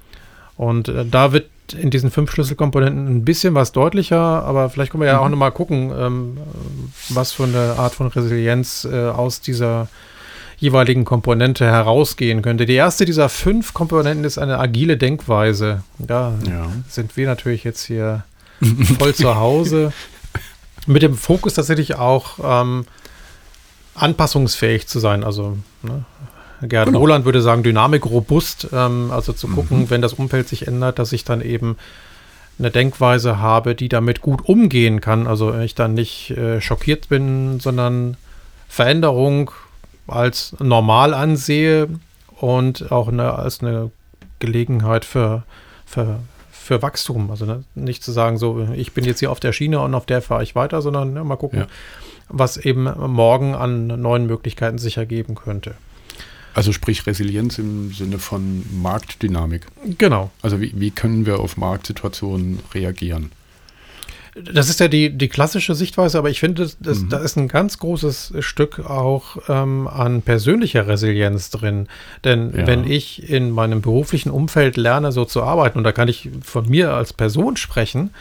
[0.58, 5.02] Und äh, da wird in diesen fünf Schlüsselkomponenten ein bisschen was deutlicher, aber vielleicht können
[5.02, 5.26] wir ja mhm.
[5.26, 6.38] auch nochmal gucken, ähm,
[7.10, 9.88] was für eine Art von Resilienz äh, aus dieser
[10.58, 12.68] jeweiligen Komponente herausgehen könnte.
[12.68, 15.84] Die erste dieser fünf Komponenten ist eine agile Denkweise.
[15.98, 16.68] Da ja.
[16.88, 18.24] sind wir natürlich jetzt hier
[19.00, 19.92] voll zu Hause.
[20.86, 22.86] Mit dem Fokus tatsächlich auch ähm,
[23.96, 25.24] anpassungsfähig zu sein.
[25.24, 26.06] Also ne,
[26.62, 27.00] Gerhard genau.
[27.00, 29.89] Roland würde sagen, Dynamik robust, ähm, also zu gucken, mhm.
[29.89, 31.78] wenn das Umfeld sich ändert, dass ich dann eben
[32.60, 35.28] eine Denkweise habe, die damit gut umgehen kann.
[35.28, 38.17] Also ich dann nicht äh, schockiert bin, sondern
[38.67, 39.52] Veränderung
[40.08, 41.88] als normal ansehe
[42.39, 43.91] und auch eine, als eine
[44.39, 45.43] Gelegenheit für,
[45.86, 46.19] für,
[46.52, 47.32] für Wachstum.
[47.32, 50.06] Also ne, nicht zu sagen, so, ich bin jetzt hier auf der Schiene und auf
[50.06, 51.67] der fahre ich weiter, sondern ne, mal gucken, ja.
[52.30, 55.76] was eben morgen an neuen Möglichkeiten sich ergeben könnte.
[56.54, 59.66] Also sprich Resilienz im Sinne von Marktdynamik.
[59.98, 60.32] Genau.
[60.42, 63.32] Also wie, wie können wir auf Marktsituationen reagieren?
[64.34, 67.10] Das ist ja die, die klassische Sichtweise, aber ich finde, das, mhm.
[67.10, 71.88] da ist ein ganz großes Stück auch ähm, an persönlicher Resilienz drin.
[72.24, 72.66] Denn ja.
[72.66, 76.70] wenn ich in meinem beruflichen Umfeld lerne, so zu arbeiten, und da kann ich von
[76.70, 78.12] mir als Person sprechen,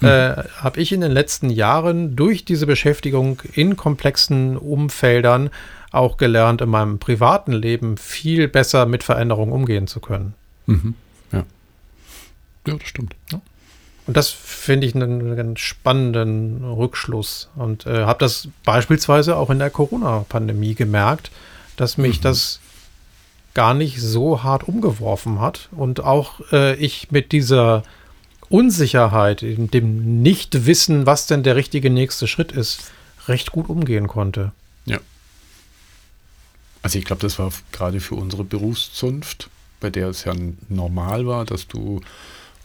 [0.00, 0.08] mhm.
[0.08, 5.50] äh, habe ich in den letzten Jahren durch diese Beschäftigung in komplexen Umfeldern
[5.92, 10.34] auch gelernt, in meinem privaten Leben viel besser mit Veränderungen umgehen zu können.
[10.66, 10.94] Mhm.
[11.32, 11.44] Ja.
[12.66, 13.14] Ja, das stimmt.
[13.30, 13.40] Ja.
[14.06, 17.50] Und das finde ich einen, ganz spannenden Rückschluss.
[17.54, 21.30] Und äh, habe das beispielsweise auch in der Corona-Pandemie gemerkt,
[21.76, 22.22] dass mich mhm.
[22.22, 22.60] das
[23.54, 27.82] gar nicht so hart umgeworfen hat und auch äh, ich mit dieser
[28.48, 32.90] Unsicherheit, dem Nichtwissen, was denn der richtige nächste Schritt ist,
[33.28, 34.52] recht gut umgehen konnte.
[36.82, 39.48] Also ich glaube, das war gerade für unsere Berufszunft,
[39.80, 40.34] bei der es ja
[40.68, 42.00] normal war, dass du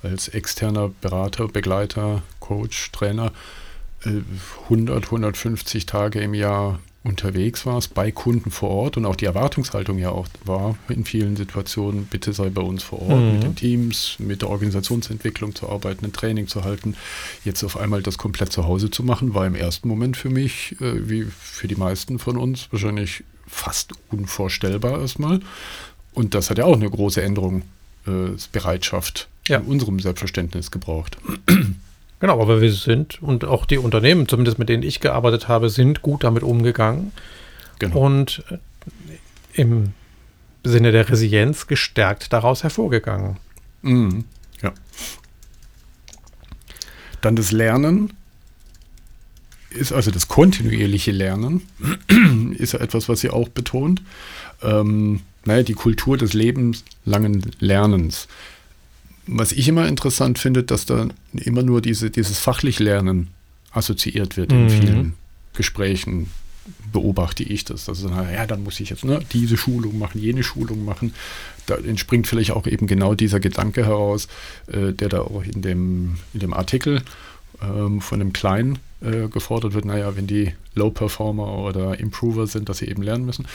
[0.04, 3.32] als externer Berater, Begleiter, Coach, Trainer
[4.70, 9.26] 100, äh, 150 Tage im Jahr unterwegs warst bei Kunden vor Ort und auch die
[9.26, 13.32] Erwartungshaltung ja auch war in vielen Situationen, bitte sei bei uns vor Ort, mhm.
[13.34, 16.96] mit den Teams, mit der Organisationsentwicklung zu arbeiten, ein Training zu halten.
[17.46, 20.76] Jetzt auf einmal das komplett zu Hause zu machen, war im ersten Moment für mich,
[20.82, 25.40] äh, wie für die meisten von uns, wahrscheinlich fast unvorstellbar erstmal.
[26.14, 27.64] Und das hat ja auch eine große Änderung,
[28.08, 28.32] äh,
[29.48, 29.58] ja.
[29.58, 31.18] in unserem Selbstverständnis gebraucht.
[32.20, 36.02] Genau, aber wir sind und auch die Unternehmen, zumindest mit denen ich gearbeitet habe, sind
[36.02, 37.12] gut damit umgegangen.
[37.78, 38.00] Genau.
[38.00, 38.58] Und äh,
[39.54, 39.94] im
[40.64, 43.38] Sinne der Resilienz gestärkt daraus hervorgegangen.
[43.84, 44.24] Mhm.
[44.64, 44.74] Ja.
[47.22, 48.14] Dann das Lernen
[49.78, 51.62] ist also das kontinuierliche Lernen,
[52.58, 54.02] ist ja etwas, was sie auch betont.
[54.62, 58.28] Ähm, naja, die Kultur des lebenslangen Lernens.
[59.28, 63.28] Was ich immer interessant finde, dass da immer nur diese, dieses fachlich Lernen
[63.72, 64.70] assoziiert wird in Mhm.
[64.70, 65.14] vielen
[65.54, 66.30] Gesprächen,
[66.92, 67.88] beobachte ich das.
[67.88, 71.14] Also, ja, dann muss ich jetzt ne, diese Schulung machen, jene Schulung machen.
[71.66, 74.28] Da entspringt vielleicht auch eben genau dieser Gedanke heraus,
[74.68, 77.02] äh, der da auch in dem, in dem Artikel
[77.62, 82.80] ähm, von dem Kleinen äh, gefordert wird, naja, wenn die Low-Performer oder Improver sind, dass
[82.80, 83.48] sie eben lernen müssen.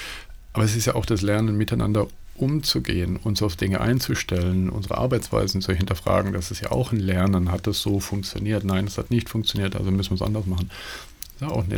[0.53, 5.61] Aber es ist ja auch das Lernen, miteinander umzugehen, uns auf Dinge einzustellen, unsere Arbeitsweisen
[5.63, 6.33] zu hinterfragen.
[6.33, 7.51] Das ist ja auch ein Lernen.
[7.53, 8.65] Hat das so funktioniert?
[8.65, 10.71] Nein, es hat nicht funktioniert, also müssen wir es anders machen.
[11.39, 11.77] Das ist auch ein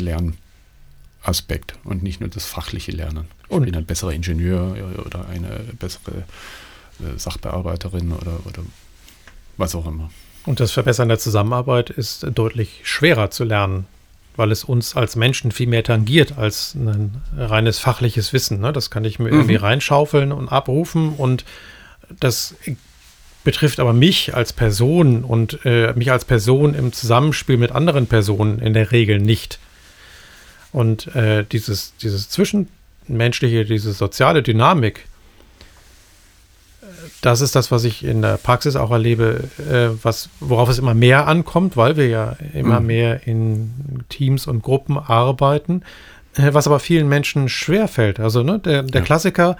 [1.20, 3.26] Lernaspekt und nicht nur das fachliche Lernen.
[3.44, 6.24] Ich Und- bin ein besserer Ingenieur oder eine bessere
[7.00, 8.62] äh, Sachbearbeiterin oder, oder
[9.56, 10.10] was auch immer.
[10.46, 13.86] Und das Verbessern der Zusammenarbeit ist deutlich schwerer zu lernen,
[14.36, 18.60] weil es uns als Menschen viel mehr tangiert als ein reines fachliches Wissen.
[18.60, 18.72] Ne?
[18.72, 21.44] Das kann ich mir irgendwie reinschaufeln und abrufen und
[22.20, 22.54] das
[23.44, 28.58] betrifft aber mich als Person und äh, mich als Person im Zusammenspiel mit anderen Personen
[28.58, 29.58] in der Regel nicht.
[30.72, 35.06] Und äh, dieses, dieses zwischenmenschliche, diese soziale Dynamik,
[37.22, 40.94] das ist das, was ich in der Praxis auch erlebe, äh, was, worauf es immer
[40.94, 42.86] mehr ankommt, weil wir ja immer Mhm.
[42.86, 45.82] mehr in Teams und Gruppen arbeiten,
[46.36, 48.20] äh, was aber vielen Menschen schwerfällt.
[48.20, 49.04] Also ne, der, der Ja.
[49.04, 49.56] Klassiker,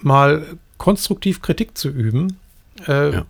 [0.00, 0.44] mal
[0.78, 2.38] konstruktiv Kritik zu üben.
[2.88, 3.24] Äh, Ja.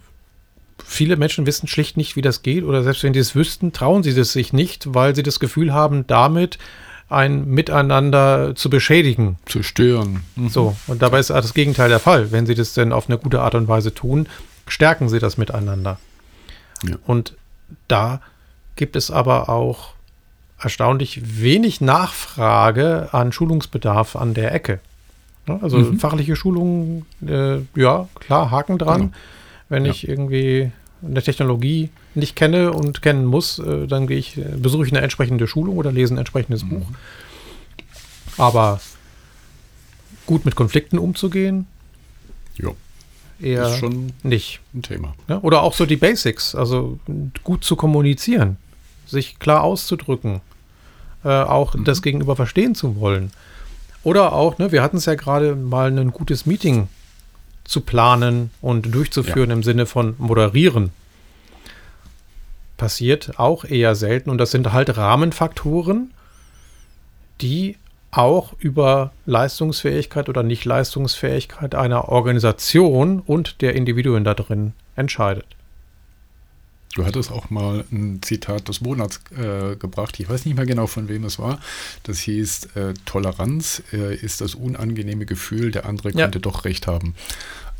[0.82, 4.02] Viele Menschen wissen schlicht nicht, wie das geht, oder selbst wenn sie es wüssten, trauen
[4.02, 6.58] sie es sich nicht, weil sie das Gefühl haben, damit
[7.10, 9.36] ein Miteinander zu beschädigen.
[9.46, 10.22] Zu stören.
[10.36, 10.48] Mhm.
[10.48, 12.30] So, und dabei ist das Gegenteil der Fall.
[12.32, 14.28] Wenn sie das denn auf eine gute Art und Weise tun,
[14.68, 15.98] stärken sie das miteinander.
[16.84, 16.96] Ja.
[17.06, 17.34] Und
[17.88, 18.20] da
[18.76, 19.90] gibt es aber auch
[20.58, 24.80] erstaunlich wenig Nachfrage an Schulungsbedarf an der Ecke.
[25.46, 25.98] Also Mhm.
[25.98, 29.00] fachliche Schulungen, äh, ja, klar, Haken dran.
[29.00, 29.12] Genau.
[29.68, 29.90] Wenn Ja.
[29.90, 30.70] ich irgendwie
[31.04, 35.46] eine Technologie nicht kenne und kennen muss, äh, dann gehe ich, besuche ich eine entsprechende
[35.46, 36.68] Schulung oder lese ein entsprechendes Mhm.
[36.70, 36.86] Buch.
[38.38, 38.80] Aber
[40.26, 41.66] gut mit Konflikten umzugehen,
[42.56, 42.70] Ja,
[43.40, 44.60] eher ist schon nicht.
[44.74, 45.14] ein Thema.
[45.28, 45.38] Ja?
[45.42, 46.98] Oder auch so die Basics, also
[47.44, 48.56] gut zu kommunizieren,
[49.06, 50.40] sich klar auszudrücken,
[51.24, 51.84] äh, auch Mhm.
[51.84, 53.30] das Gegenüber verstehen zu wollen.
[54.02, 56.88] Oder auch, ne, wir hatten es ja gerade mal ein gutes Meeting
[57.64, 60.90] zu planen und durchzuführen im Sinne von moderieren.
[62.80, 66.12] Passiert auch eher selten und das sind halt Rahmenfaktoren,
[67.42, 67.76] die
[68.10, 75.44] auch über Leistungsfähigkeit oder Nicht-Leistungsfähigkeit einer Organisation und der Individuen da drin entscheidet.
[76.94, 80.18] Du hattest auch mal ein Zitat des Monats äh, gebracht.
[80.18, 81.60] Ich weiß nicht mehr genau, von wem es war.
[82.04, 86.24] Das hieß, äh, Toleranz äh, ist das unangenehme Gefühl, der andere Ja.
[86.24, 87.14] könnte doch recht haben.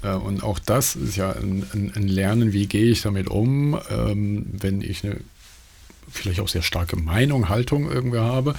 [0.02, 3.78] Äh, und auch das ist ja ein, ein, ein Lernen, wie gehe ich damit um,
[3.90, 5.18] ähm, wenn ich eine
[6.12, 8.54] vielleicht auch sehr starke Meinung, Haltung irgendwie habe,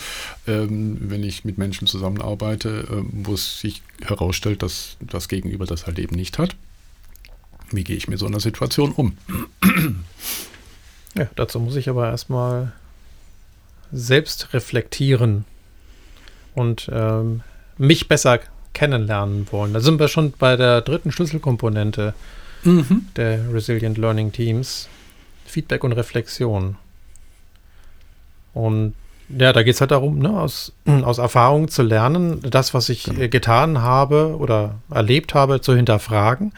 [0.47, 5.85] ähm, wenn ich mit Menschen zusammenarbeite, ähm, wo es sich herausstellt, dass das Gegenüber das
[5.85, 6.55] halt eben nicht hat.
[7.71, 9.17] Wie gehe ich mit so einer Situation um?
[11.15, 12.71] Ja, dazu muss ich aber erstmal
[13.91, 15.43] selbst reflektieren
[16.55, 17.41] und ähm,
[17.77, 18.39] mich besser
[18.73, 19.73] kennenlernen wollen.
[19.73, 22.13] Da sind wir schon bei der dritten Schlüsselkomponente
[23.15, 24.87] der Resilient Learning Teams.
[25.45, 26.77] Feedback und Reflexion.
[28.53, 28.93] Und
[29.29, 33.03] ja, da geht es halt darum, ne, aus, aus Erfahrung zu lernen, das, was ich
[33.05, 33.19] Genau.
[33.21, 36.53] äh, getan habe oder erlebt habe, zu hinterfragen.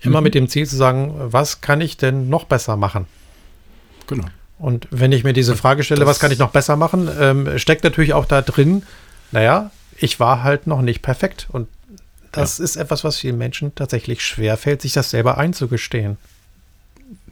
[0.00, 0.24] Immer Mhm.
[0.24, 3.06] mit dem Ziel zu sagen, was kann ich denn noch besser machen?
[4.06, 4.24] Genau.
[4.58, 7.58] Und wenn ich mir diese Frage stelle, das- was kann ich noch besser machen, ähm,
[7.58, 8.82] steckt natürlich auch da drin,
[9.30, 11.48] naja, ich war halt noch nicht perfekt.
[11.50, 11.68] Und
[12.32, 16.16] das ist etwas, was vielen Menschen tatsächlich schwerfällt, sich das selber einzugestehen.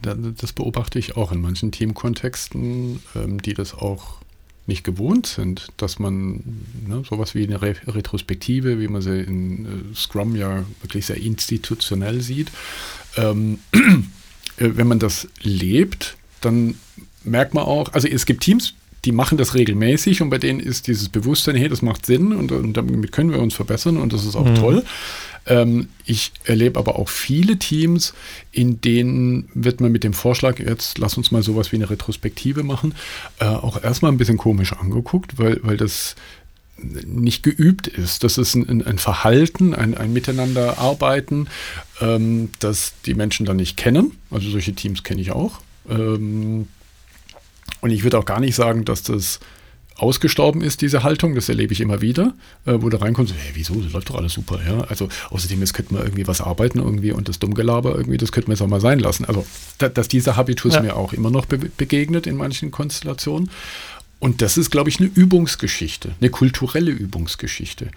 [0.01, 4.17] Da- Das beobachte ich auch in manchen Teamkontexten, ähm, die das auch
[4.65, 6.43] nicht gewohnt sind, dass man
[6.87, 11.15] ne, sowas wie eine Re Retrospektive, wie man sie in äh, Scrum ja wirklich sehr
[11.17, 12.51] institutionell sieht,
[13.15, 13.99] ähm, äh,
[14.57, 16.75] wenn man das lebt, dann
[17.23, 18.73] merkt man auch, also es gibt Teams,
[19.07, 22.51] die machen das regelmäßig und bei denen ist dieses Bewusstsein, hey, das macht Sinn und,
[22.51, 24.55] und damit können wir uns verbessern und das ist auch Mhm.
[24.55, 24.83] toll.
[25.45, 28.13] Ähm, ich erlebe aber auch viele Teams,
[28.51, 32.63] in denen wird man mit dem Vorschlag, jetzt lass uns mal sowas wie eine Retrospektive
[32.63, 32.95] machen,
[33.39, 36.15] äh, auch erstmal ein bisschen komisch angeguckt, weil, weil das
[37.05, 38.25] nicht geübt ist.
[38.25, 41.47] Das ist ein, ein, Verhalten, ein, ein Miteinanderarbeiten,
[42.01, 44.11] ähm, das die Menschen dann nicht kennen.
[44.31, 45.61] Also solche Teams kenne ich auch.
[45.89, 46.67] Ähm,
[47.81, 49.39] Und ich würde auch gar nicht sagen, dass das
[49.97, 51.35] ausgestorben ist, diese Haltung.
[51.35, 52.33] Das erlebe ich immer wieder,
[52.65, 54.59] äh, wo du reinkommst, hey, wieso, das läuft doch alles super.
[54.65, 54.81] Ja?
[54.81, 58.49] Also außerdem, jetzt könnte man irgendwie was arbeiten irgendwie und das Dummgelaber irgendwie, das könnte
[58.49, 59.25] man jetzt auch mal sein lassen.
[59.25, 59.45] Also,
[59.77, 60.81] da, dass dieser Habitus ja.
[60.81, 63.49] mir auch immer noch be begegnet in manchen Konstellationen.
[64.19, 67.89] Und das ist, glaube ich, eine Übungsgeschichte, eine kulturelle Übungsgeschichte,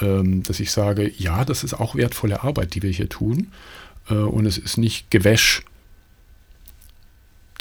[0.00, 3.48] ähm, dass ich sage, ja, das ist auch wertvolle Arbeit, die wir hier tun.
[4.08, 5.62] Äh, und es ist nicht Gewäsch,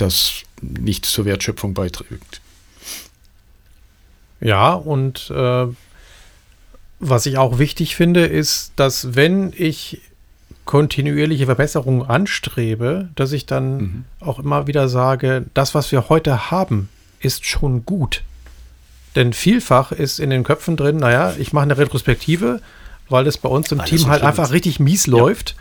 [0.02, 2.42] das nichts zur Wertschöpfung beiträgt.
[4.42, 5.68] Ja, und äh,
[7.00, 10.02] was ich auch wichtig finde, ist, dass wenn ich
[10.66, 14.06] kontinuierliche Verbesserungen anstrebe, dass ich dann mhm.
[14.20, 16.90] auch immer wieder sage, das, was wir heute haben,
[17.20, 18.24] ist schon gut.
[19.16, 22.62] Denn vielfach ist in den Köpfen drin, naja, ich mache eine Retrospektive,
[23.10, 24.52] weil es bei uns im weil Team halt einfach ist.
[24.52, 25.56] richtig mies ja.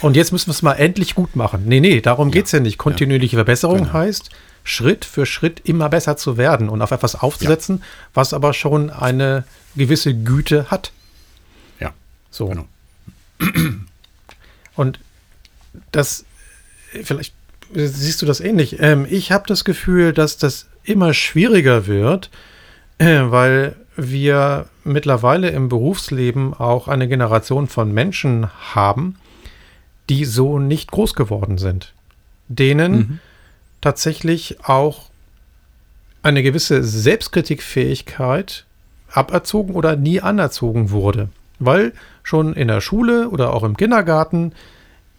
[0.00, 1.64] Und jetzt müssen wir es mal endlich gut machen.
[1.66, 2.32] Nee, nee, darum ja.
[2.32, 2.78] geht es ja nicht.
[2.78, 3.92] Kontinuierliche Verbesserung genau.
[3.92, 4.30] heißt,
[4.62, 7.84] Schritt für Schritt immer besser zu werden und auf etwas aufzusetzen, ja.
[8.14, 9.44] was aber schon eine
[9.76, 10.92] gewisse Güte hat.
[11.80, 11.92] Ja.
[12.30, 12.46] So.
[12.46, 12.66] Genau.
[14.76, 14.98] Und
[15.92, 16.24] das,
[17.02, 17.34] vielleicht
[17.72, 18.80] siehst du das ähnlich.
[18.80, 22.30] Ähm, ich habe das Gefühl, dass das immer schwieriger wird,
[22.98, 29.16] äh, weil wir mittlerweile im Berufsleben auch eine Generation von Menschen haben,
[30.08, 31.92] die so nicht groß geworden sind.
[32.48, 33.20] Denen mhm
[33.84, 35.10] tatsächlich auch
[36.22, 38.64] eine gewisse Selbstkritikfähigkeit
[39.12, 41.28] aberzogen oder nie anerzogen wurde,
[41.58, 41.92] weil
[42.22, 44.52] schon in der Schule oder auch im Kindergarten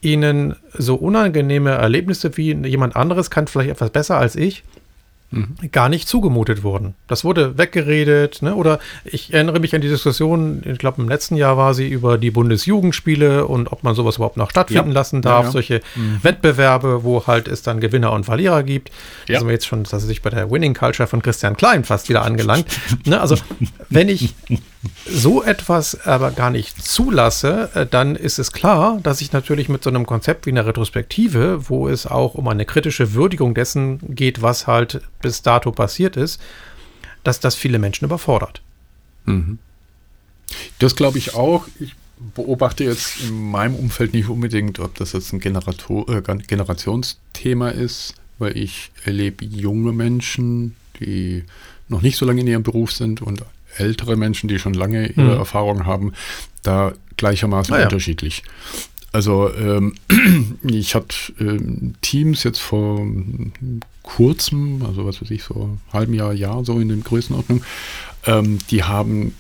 [0.02, 4.64] ihnen so unangenehme Erlebnisse wie jemand anderes kann vielleicht etwas besser als ich
[5.36, 5.72] mhm.
[5.72, 6.96] gar nicht zugemutet wurden.
[7.08, 8.56] Das wurde weggeredet, ne?
[8.56, 12.18] oder ich erinnere mich an die Diskussion, ich glaube im letzten Jahr war sie über
[12.18, 14.94] die Bundesjugendspiele und ob man sowas überhaupt noch stattfinden ja.
[14.94, 15.52] lassen darf, ja, ja.
[15.52, 16.20] solche mhm.
[16.22, 18.92] Wettbewerbe, wo halt es dann Gewinner und Verlierer gibt.
[19.28, 19.40] Ja.
[19.40, 22.24] sind wir jetzt schon dass sich bei der Winning Culture von Christian Klein fast wieder
[22.24, 22.66] angelangt.
[23.06, 23.20] ne?
[23.20, 23.36] Also
[23.90, 24.34] wenn ich
[25.06, 29.84] so etwas aber gar nicht zulasse, äh, dann ist es klar, dass ich natürlich mit
[29.84, 34.42] so einem Konzept wie einer Retrospektive, wo es auch um eine kritische Würdigung dessen geht,
[34.42, 36.42] was halt bis dato passiert ist,
[37.24, 38.62] dass das viele Menschen überfordert.
[39.26, 39.60] Mhm.
[40.80, 41.68] Das glaube ich auch.
[41.80, 41.96] Ich
[42.36, 48.16] beobachte jetzt in meinem Umfeld nicht unbedingt, ob das jetzt ein Generator, äh, Generationsthema ist,
[48.38, 51.44] weil ich erlebe junge Menschen, die
[51.88, 53.44] noch nicht so lange in ihrem Beruf sind und
[53.78, 55.40] ältere Menschen, die schon lange ihre mhm.
[55.40, 56.14] Erfahrung haben,
[56.64, 57.84] da gleichermaßen ah, ja.
[57.86, 58.44] unterschiedlich.
[59.12, 59.96] Also ähm,
[60.64, 63.06] ich hatte ähm, Teams jetzt vor
[64.04, 67.64] kurzem, also was weiß ich, so halben Jahr, Jahr, so in den Größenordnung,
[68.26, 69.34] ähm, die haben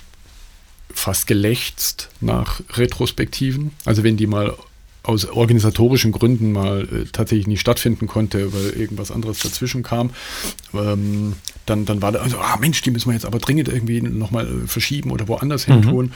[0.93, 3.71] fast gelächzt nach Retrospektiven.
[3.83, 4.55] Also wenn die mal
[5.05, 10.11] aus organisatorischen Gründen mal äh, tatsächlich nicht stattfinden konnte, weil irgendwas anderes dazwischen kam,
[10.73, 11.33] ähm,
[11.65, 14.47] dann, dann war da, also, ah Mensch, die müssen wir jetzt aber dringend irgendwie nochmal
[14.47, 15.73] äh, verschieben oder woanders mhm.
[15.73, 16.11] hin tun.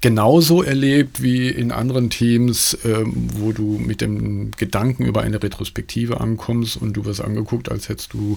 [0.00, 6.20] Genauso erlebt wie in anderen Teams, ähm, wo du mit dem Gedanken über eine Retrospektive
[6.20, 8.36] ankommst und du wirst angeguckt, als hättest du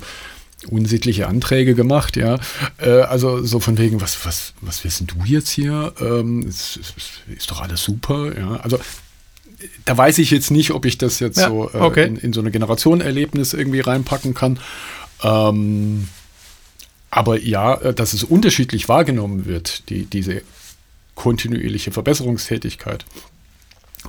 [0.70, 2.38] unsittliche Anträge gemacht, ja.
[2.78, 5.94] Äh, also so von wegen, was, was, was wissen du jetzt hier?
[6.00, 6.94] Ähm, ist, ist,
[7.36, 8.58] ist, doch alles super, ja.
[8.58, 8.80] Also
[9.86, 12.08] da weiß ich jetzt nicht, ob ich das jetzt ja, so äh, okay.
[12.08, 14.60] in, in, so eine Generationenerlebnis irgendwie reinpacken kann.
[15.24, 16.08] Ähm,
[17.10, 20.42] aber ja, äh, dass es unterschiedlich wahrgenommen wird, die, diese
[21.16, 23.06] kontinuierliche Verbesserungstätigkeit.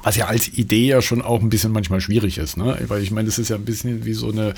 [0.03, 2.79] Was ja als Idee ja schon auch ein bisschen manchmal schwierig ist, ne?
[2.89, 4.55] Weil ich meine, das ist ja ein bisschen wie so eine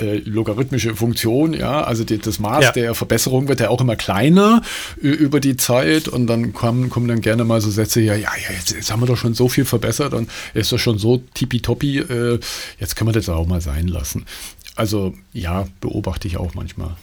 [0.00, 1.82] äh, logarithmische Funktion, ja.
[1.82, 2.72] Also die, das Maß ja.
[2.72, 4.62] der Verbesserung wird ja auch immer kleiner
[5.00, 8.54] über die Zeit und dann kommen, kommen dann gerne mal so Sätze, ja, ja, ja,
[8.54, 11.98] jetzt, jetzt haben wir doch schon so viel verbessert und ist doch schon so tippitoppi,
[11.98, 12.40] äh,
[12.78, 14.24] jetzt können wir das auch mal sein lassen.
[14.74, 16.96] Also ja, beobachte ich auch manchmal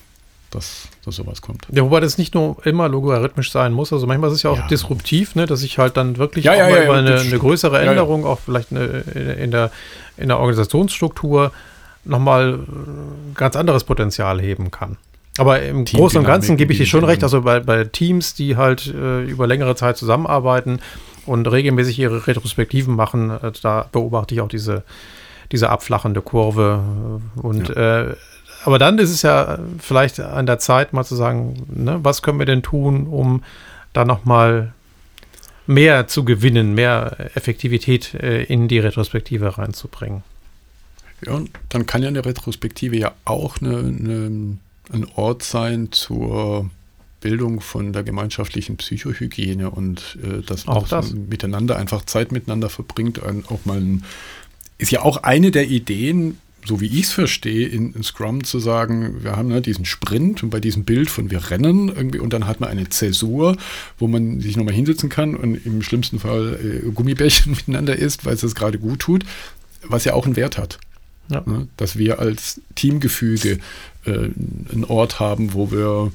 [0.53, 1.67] dass, dass sowas kommt.
[1.71, 3.91] Ja, wobei das nicht nur immer logarithmisch sein muss.
[3.93, 4.67] Also manchmal ist es ja auch ja.
[4.67, 8.25] disruptiv, ne, dass ich halt dann wirklich ja, ja, ja über eine, eine, größere Änderung,
[8.25, 9.71] auch vielleicht eine, in, der,
[10.17, 11.51] in der Organisationsstruktur,
[12.05, 12.59] nochmal
[13.35, 14.97] ganz anderes Potenzial heben kann.
[15.37, 18.55] Aber im Großen und Ganzen gebe ich dir schon recht, also bei, bei Teams, die
[18.55, 20.79] halt äh, über längere Zeit zusammenarbeiten
[21.25, 24.83] und regelmäßig ihre Retrospektiven machen, äh, da beobachte ich auch diese,
[25.51, 26.83] diese abflachende Kurve.
[27.41, 28.01] Und ja.
[28.01, 28.15] äh,
[28.65, 32.39] aber dann ist es ja vielleicht an der Zeit, mal zu sagen, ne, was können
[32.39, 33.43] wir denn tun, um
[33.93, 34.73] da nochmal
[35.67, 40.23] mehr zu gewinnen, mehr Effektivität äh, in die Retrospektive reinzubringen.
[41.25, 44.57] Ja, und dann kann ja eine Retrospektive ja auch eine, eine,
[44.91, 46.69] ein Ort sein zur
[47.21, 51.13] Bildung von der gemeinschaftlichen Psychohygiene und äh, dass man auch das.
[51.13, 53.21] miteinander einfach Zeit miteinander verbringt.
[53.23, 54.03] Auch mal ein,
[54.77, 58.59] ist ja auch eine der Ideen, so wie ich es verstehe, in, in, Scrum zu
[58.59, 62.33] sagen, wir haben ne, diesen Sprint und bei diesem Bild von wir rennen irgendwie und
[62.33, 63.57] dann hat man eine Zäsur,
[63.97, 68.35] wo man sich nochmal hinsetzen kann und im schlimmsten Fall äh, Gummibärchen miteinander isst, weil
[68.35, 69.25] es das gerade gut tut,
[69.83, 70.79] was ja auch einen Wert hat.
[71.29, 71.41] Ja.
[71.45, 73.59] Ne, dass wir als Teamgefüge
[74.05, 76.11] äh, einen Ort haben, wo wir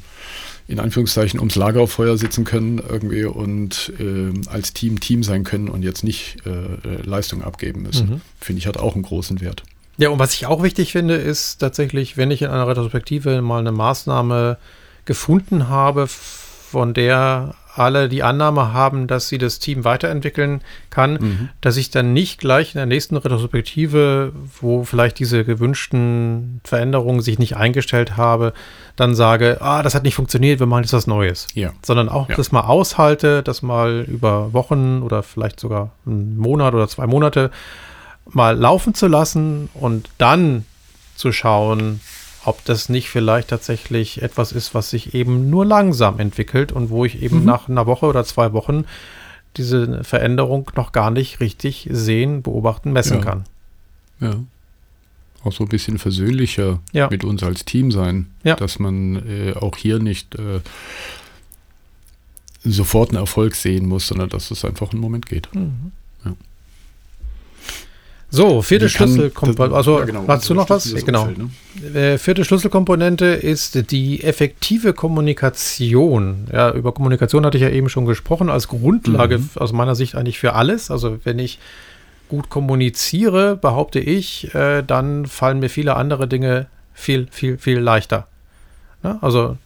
[0.68, 5.82] in Anführungszeichen ums Lagerfeuer sitzen können irgendwie und äh, als Team Team sein können und
[5.82, 8.10] jetzt nicht äh, äh Leistung abgeben müssen.
[8.10, 8.20] Mhm.
[8.38, 9.62] Finde ich hat auch einen großen Wert.
[9.98, 13.58] Ja, und was ich auch wichtig finde, ist tatsächlich, wenn ich in einer Retrospektive mal
[13.58, 14.56] eine Maßnahme
[15.04, 21.48] gefunden habe, von der alle die Annahme haben, dass sie das Team weiterentwickeln kann, mhm.
[21.60, 27.38] dass ich dann nicht gleich in der nächsten Retrospektive, wo vielleicht diese gewünschten Veränderungen sich
[27.38, 28.52] nicht eingestellt habe,
[28.96, 31.46] dann sage, ah, das hat nicht funktioniert, wir machen jetzt was Neues.
[31.54, 31.72] Ja.
[31.84, 32.34] Sondern auch ja.
[32.34, 37.50] das mal aushalte, das mal über Wochen oder vielleicht sogar einen Monat oder zwei Monate
[38.28, 40.64] mal laufen zu lassen und dann
[41.14, 42.00] zu schauen,
[42.44, 47.04] ob das nicht vielleicht tatsächlich etwas ist, was sich eben nur langsam entwickelt und wo
[47.04, 47.44] ich eben mhm.
[47.44, 48.84] nach einer Woche oder zwei Wochen
[49.56, 53.24] diese Veränderung noch gar nicht richtig sehen, beobachten, messen ja.
[53.24, 53.44] kann.
[54.20, 54.36] Ja.
[55.44, 57.08] Auch so ein bisschen versöhnlicher ja.
[57.10, 58.56] mit uns als Team sein, ja.
[58.56, 60.60] dass man äh, auch hier nicht äh,
[62.64, 65.54] sofort einen Erfolg sehen muss, sondern dass es einfach einen Moment geht.
[65.54, 65.92] Mhm.
[68.30, 69.74] So, vierte Schlüsselkomponente.
[69.74, 70.94] Also, ja, genau, hast du noch was?
[71.04, 71.22] Genau.
[71.22, 71.38] Umfeld,
[71.94, 72.00] ne?
[72.00, 76.46] Äh, vierte Schlüsselkomponente ist die effektive Kommunikation.
[76.52, 79.50] Ja, über Kommunikation hatte ich ja eben schon gesprochen, als Grundlage mhm.
[79.54, 80.90] aus meiner Sicht eigentlich für alles.
[80.90, 81.58] Also, wenn ich
[82.28, 88.26] gut kommuniziere, behaupte ich, äh, dann fallen mir viele andere Dinge viel, viel, viel leichter.
[89.02, 89.18] Ne?
[89.22, 89.56] Also,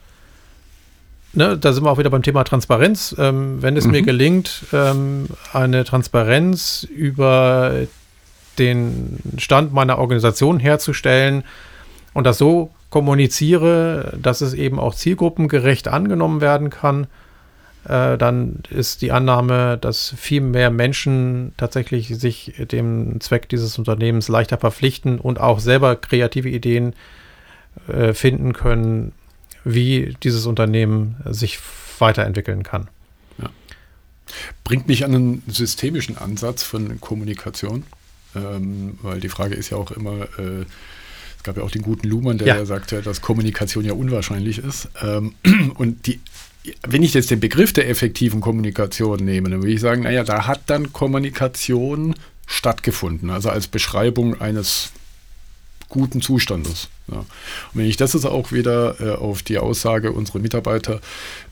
[1.33, 3.15] ne, da sind wir auch wieder beim Thema Transparenz.
[3.19, 3.91] Ähm, wenn es mhm.
[3.91, 7.73] mir gelingt, ähm, eine Transparenz über
[8.59, 11.45] den Stand meiner Organisation herzustellen
[12.15, 17.07] und das so kommuniziere, dass es eben auch zielgruppengerecht angenommen werden kann,
[17.85, 24.29] äh, dann ist die Annahme, dass viel mehr Menschen tatsächlich sich dem Zweck dieses Unternehmens
[24.29, 26.95] leichter verpflichten und auch selber kreative Ideen
[27.89, 29.13] äh, finden können,
[29.65, 31.59] wie dieses Unternehmen sich
[31.99, 32.89] weiterentwickeln kann.
[33.39, 33.51] Ja.
[34.65, 37.85] Bringt mich an einen systemischen Ansatz von Kommunikation.
[38.35, 40.65] Ähm, weil die Frage ist ja auch immer, äh,
[41.37, 44.89] es gab ja auch den guten Luhmann, der ja, sagte, dass Kommunikation ja unwahrscheinlich ist.
[45.03, 45.35] Ähm,
[45.75, 46.21] und die,
[46.89, 50.47] wenn ich jetzt den Begriff der effektiven Kommunikation nehme, dann würde ich sagen, naja, da
[50.47, 52.15] hat dann Kommunikation
[52.47, 54.93] stattgefunden, also als Beschreibung eines
[55.93, 56.89] guten Zustandes.
[57.09, 57.19] Ja.
[57.19, 57.27] Und
[57.75, 61.01] wenn ich das jetzt auch wieder äh, auf die Aussage, unsere Mitarbeiter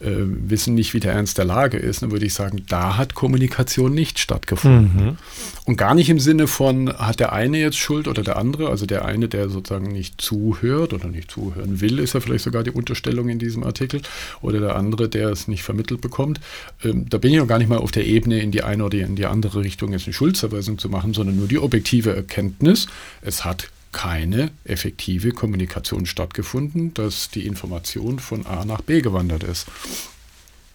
[0.01, 3.15] äh, wissen nicht, wie der Ernst der Lage ist, dann würde ich sagen, da hat
[3.15, 5.05] Kommunikation nicht stattgefunden.
[5.05, 5.19] Mhm.
[5.67, 8.87] Und gar nicht im Sinne von, hat der eine jetzt Schuld oder der andere, also
[8.87, 12.71] der eine, der sozusagen nicht zuhört oder nicht zuhören will, ist ja vielleicht sogar die
[12.71, 14.01] Unterstellung in diesem Artikel,
[14.41, 16.41] oder der andere, der es nicht vermittelt bekommt.
[16.83, 18.99] Ähm, da bin ich noch gar nicht mal auf der Ebene, in die eine oder
[18.99, 22.87] in die andere Richtung jetzt eine Schuldverweisung zu machen, sondern nur die objektive Erkenntnis,
[23.21, 29.67] es hat keine effektive Kommunikation stattgefunden, dass die Information von A nach B gewandert ist.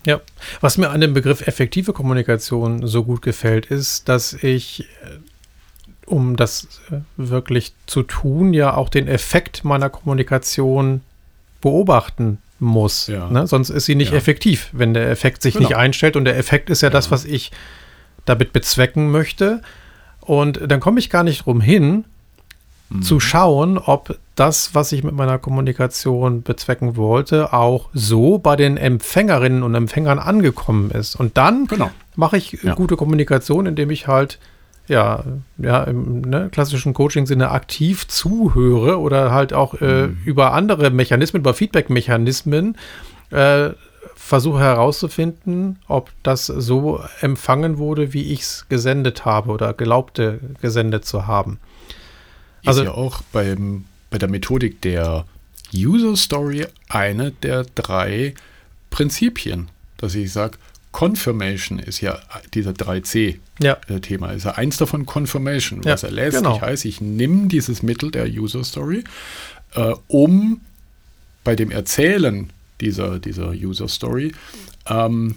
[0.05, 0.22] Ja,
[0.61, 5.18] was mir an dem Begriff effektive Kommunikation so gut gefällt, ist, dass ich, äh,
[6.05, 11.01] um das äh, wirklich zu tun, ja auch den Effekt meiner Kommunikation
[11.61, 13.07] beobachten muss.
[13.07, 13.30] Ja.
[13.30, 13.47] Ne?
[13.47, 14.18] Sonst ist sie nicht ja.
[14.18, 15.70] effektiv, wenn der Effekt sich genau.
[15.70, 16.16] nicht einstellt.
[16.16, 17.51] Und der Effekt ist ja, ja das, was ich
[18.26, 19.61] damit bezwecken möchte.
[20.22, 22.05] Und dann komme ich gar nicht drum hin,
[23.02, 28.78] zu schauen, ob das, was ich mit meiner Kommunikation bezwecken wollte, auch so bei den
[28.78, 31.16] Empfängerinnen und Empfängern angekommen ist.
[31.16, 31.90] Und dann genau.
[32.16, 32.76] mache ich ja.
[32.76, 34.40] gute Kommunikation, indem ich halt
[34.88, 35.24] ja,
[35.58, 40.20] ja, im ne, klassischen Coaching-Sinne aktiv zuhöre oder halt auch äh, mhm.
[40.26, 42.78] über andere Mechanismen, über Feedback-Mechanismen
[43.32, 43.70] äh,
[44.16, 51.06] versuche herauszufinden, ob das so empfangen wurde, wie ich es gesendet habe oder glaubte gesendet
[51.06, 51.60] zu haben
[52.68, 55.26] also, ist ja auch beim, bei der Methodik der
[55.74, 58.34] User Story eine der drei
[58.89, 60.57] Prinzipien, dass ich sage,
[60.91, 62.20] Confirmation ist ja
[62.53, 64.28] dieser 3C-Thema.
[64.28, 64.34] Ja.
[64.34, 65.84] Ist ja eins davon Confirmation.
[65.84, 66.61] Was ja, er lässt, genau.
[66.61, 69.03] heißt, ich nehme dieses Mittel der User Story,
[69.74, 70.61] äh, um
[71.43, 72.49] bei dem Erzählen
[72.80, 74.32] dieser, dieser User Story
[74.88, 75.36] ähm,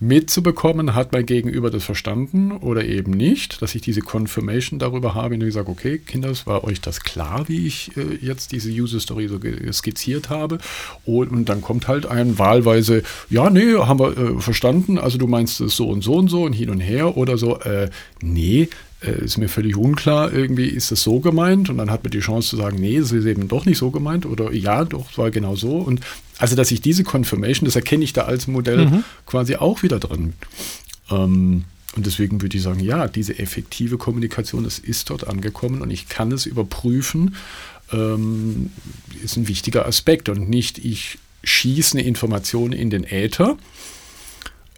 [0.00, 5.34] mitzubekommen, hat mein Gegenüber das verstanden oder eben nicht, dass ich diese Confirmation darüber habe,
[5.34, 9.00] indem ich sage, okay, Kinder, war euch das klar, wie ich äh, jetzt diese User
[9.00, 9.40] Story so
[9.72, 10.58] skizziert habe?
[11.04, 15.26] Und, und, dann kommt halt ein wahlweise, ja, nee, haben wir äh, verstanden, also du
[15.26, 17.90] meinst es so und so und so und hin und her oder so, äh,
[18.22, 18.68] nee,
[19.00, 22.20] äh, ist mir völlig unklar, irgendwie ist es so gemeint und dann hat man die
[22.20, 25.30] Chance zu sagen, nee, es ist eben doch nicht so gemeint oder ja, doch, war
[25.30, 25.76] genau so.
[25.76, 26.00] Und
[26.38, 29.04] also, dass ich diese Confirmation, das erkenne ich da als Modell mhm.
[29.26, 30.34] quasi auch wieder drin.
[31.10, 31.64] Ähm,
[31.96, 36.08] und deswegen würde ich sagen, ja, diese effektive Kommunikation, das ist dort angekommen und ich
[36.08, 37.34] kann es überprüfen,
[37.92, 38.70] ähm,
[39.22, 43.56] ist ein wichtiger Aspekt und nicht ich schieße eine Information in den Äther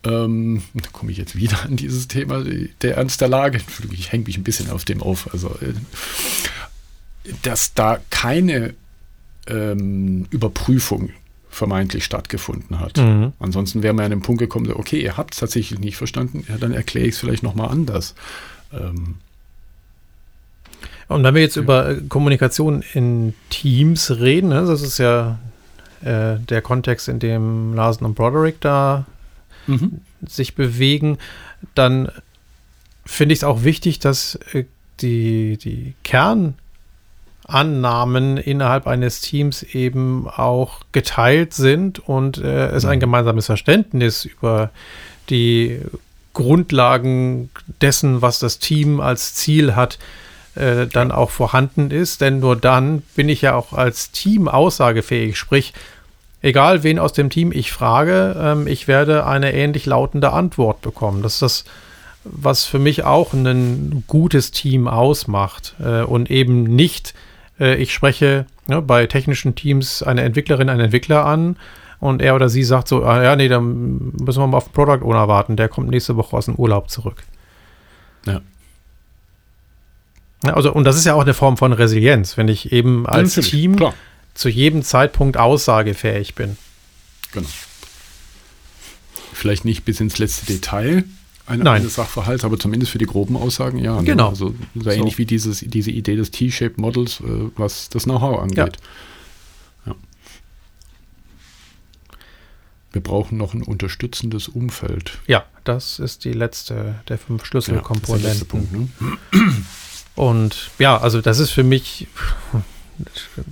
[0.05, 2.43] ähm, da komme ich jetzt wieder an dieses Thema
[2.83, 3.61] der Ernst der Lage.
[3.93, 5.33] Ich hänge mich ein bisschen auf dem auf.
[5.33, 5.75] Also, äh,
[7.43, 8.75] dass da keine
[9.47, 11.11] ähm, Überprüfung
[11.51, 12.97] vermeintlich stattgefunden hat.
[12.97, 13.33] Mhm.
[13.41, 16.57] Ansonsten wäre man an den Punkt gekommen, okay, ihr habt es tatsächlich nicht verstanden, ja,
[16.57, 18.15] dann erkläre ich es vielleicht nochmal anders.
[18.73, 19.17] Ähm,
[21.09, 21.63] und wenn wir jetzt ja.
[21.63, 25.41] über äh, Kommunikation in Teams reden, ne, das ist ja
[26.03, 29.05] äh, der Kontext, in dem Larsen und Broderick da
[29.71, 30.01] mhm.
[30.27, 31.19] sich bewegen,
[31.75, 32.11] dann
[33.05, 34.65] finde ich es auch wichtig, dass äh,
[35.01, 43.01] die, die Kernannahmen innerhalb eines Teams eben auch geteilt sind und äh, es ein mhm.
[43.01, 44.71] gemeinsames Verständnis über
[45.31, 45.81] die
[46.33, 47.51] Grundlagen
[47.81, 49.99] dessen, was das Team als Ziel hat,
[50.55, 52.21] äh, dann auch vorhanden ist.
[52.21, 55.37] Denn nur dann bin ich ja auch als Team aussagefähig.
[55.37, 55.73] Sprich,
[56.43, 61.23] egal wen aus dem Team ich frage, ähm, ich werde eine ähnlich lautende Antwort bekommen.
[61.23, 61.65] Das ist das,
[62.25, 67.15] was für mich auch ein gutes Team ausmacht und eben nicht,
[67.59, 71.57] ich spreche bei technischen Teams eine Entwicklerin, einen Entwickler an
[71.99, 74.73] und er oder sie sagt so, ah, ja, nee, dann müssen wir mal auf den
[74.73, 77.23] Product Owner warten, der kommt nächste Woche aus dem Urlaub zurück.
[78.27, 78.43] Ja.
[80.43, 83.77] Also, und das ist ja auch eine Form von Resilienz, wenn ich eben als Team
[83.77, 83.95] klar.
[84.35, 86.57] Zu jedem Zeitpunkt aussagefähig bin.
[87.33, 87.49] Genau.
[89.33, 91.05] Vielleicht nicht bis ins letzte Detail
[91.51, 91.83] eine, Nein.
[91.83, 93.97] eines Sachverhalts, aber zumindest für die groben Aussagen, ja.
[93.97, 94.05] Ne?
[94.05, 94.29] Genau.
[94.29, 98.77] Also so ähnlich wie dieses, diese Idee des T-Shaped Models, äh, was das Know-how angeht.
[99.85, 99.95] Ja.
[102.93, 105.19] Wir brauchen noch ein unterstützendes Umfeld.
[105.27, 108.39] Ja, das ist die letzte der fünf Schlüsselkomponenten.
[108.39, 108.89] Ja, Punkt, ne?
[110.15, 112.07] Und ja, also das ist für mich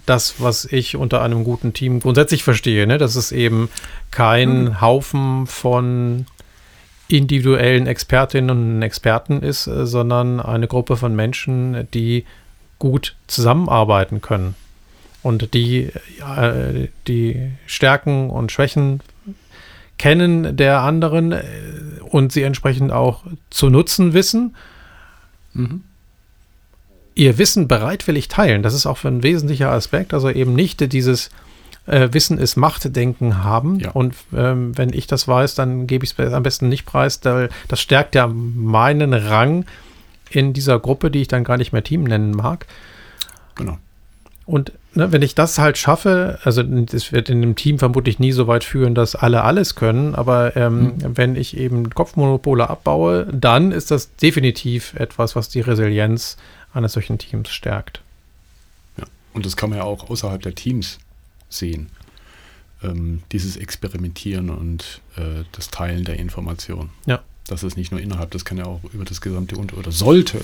[0.07, 2.87] das, was ich unter einem guten Team grundsätzlich verstehe.
[2.87, 2.99] Ne?
[2.99, 3.69] Dass es eben
[4.11, 4.81] kein mhm.
[4.81, 6.27] Haufen von
[7.09, 12.25] individuellen Expertinnen und Experten ist, äh, sondern eine Gruppe von Menschen, die
[12.79, 14.55] gut zusammenarbeiten können
[15.23, 15.91] und die
[16.37, 19.01] äh, die Stärken und Schwächen
[19.97, 21.43] kennen der anderen äh,
[22.03, 24.55] und sie entsprechend auch zu nutzen wissen.
[25.55, 25.83] Mhm.
[27.19, 30.15] Ihr Wissen bereitwillig teilen, das ist auch ein wesentlicher Aspekt.
[30.15, 31.31] Also eben nicht dieses
[31.87, 33.81] äh, Wissen ist Machtdenken haben.
[33.81, 33.91] Ja.
[33.91, 37.19] Und ähm, wenn ich das weiß, dann gebe ich es am besten nicht preis.
[37.19, 39.65] Das stärkt ja meinen Rang
[40.31, 42.67] in dieser Gruppe, die ich dann gar nicht mehr Team nennen mag.
[43.57, 43.79] Genau.
[44.47, 48.31] Und ne, wenn ich das halt schaffe, also das wird in einem Team vermutlich nie
[48.33, 51.17] so weit führen, dass alle alles können, aber ähm, mhm.
[51.17, 56.37] wenn ich eben Kopfmonopole abbaue, dann ist das definitiv etwas, was die Resilienz
[56.73, 58.03] eines solchen Teams stärkt.
[58.97, 60.99] Ja, und das kann man ja auch außerhalb der Teams
[61.49, 61.91] sehen.
[62.83, 66.91] Ähm, dieses Experimentieren und äh, das Teilen der Information.
[67.07, 70.39] Ja dass es nicht nur innerhalb, das kann ja auch über das gesamte oder sollte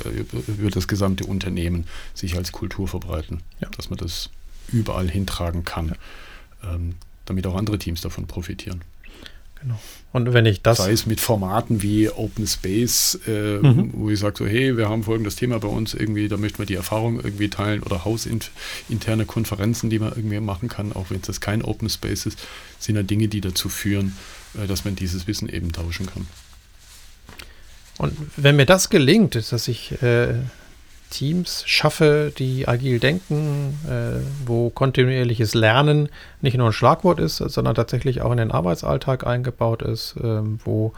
[0.47, 3.69] über das gesamte Unternehmen sich als Kultur verbreiten, ja.
[3.77, 4.31] dass man das
[4.73, 5.95] überall hintragen kann,
[6.63, 6.75] ja.
[6.75, 6.95] ähm,
[7.27, 8.83] damit auch andere Teams davon profitieren.
[9.65, 9.79] Genau.
[10.13, 10.79] Und wenn ich das.
[10.79, 13.91] Sei es mit Formaten wie Open Space, äh, mhm.
[13.95, 16.67] wo ich sage so, hey, wir haben folgendes Thema bei uns irgendwie, da möchten wir
[16.67, 21.41] die Erfahrung irgendwie teilen oder hausinterne Konferenzen, die man irgendwie machen kann, auch wenn es
[21.41, 22.39] kein Open Space ist,
[22.79, 24.15] sind ja Dinge, die dazu führen,
[24.63, 26.27] äh, dass man dieses Wissen eben tauschen kann.
[27.97, 30.35] Und wenn mir das gelingt, dass ich äh,
[31.15, 36.09] Teams schaffe, die agil denken, äh, wo kontinuierliches Lernen
[36.41, 40.93] nicht nur ein Schlagwort ist, sondern tatsächlich auch in den Arbeitsalltag eingebaut ist, äh, wo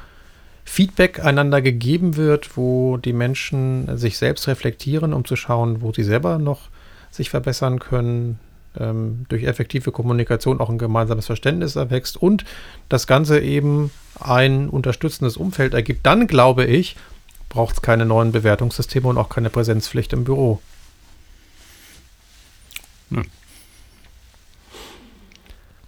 [0.64, 6.02] Feedback einander gegeben wird, wo die Menschen sich selbst reflektieren, um zu schauen, wo sie
[6.02, 6.70] selber noch
[7.10, 8.38] sich verbessern können,
[8.80, 12.44] ähm, durch effektive Kommunikation auch ein gemeinsames Verständnis erwächst und
[12.88, 16.96] das Ganze eben ein unterstützendes Umfeld ergibt, dann glaube ich,
[17.56, 20.60] braucht es keine neuen Bewertungssysteme und auch keine Präsenzpflicht im Büro.
[23.08, 23.24] Hm.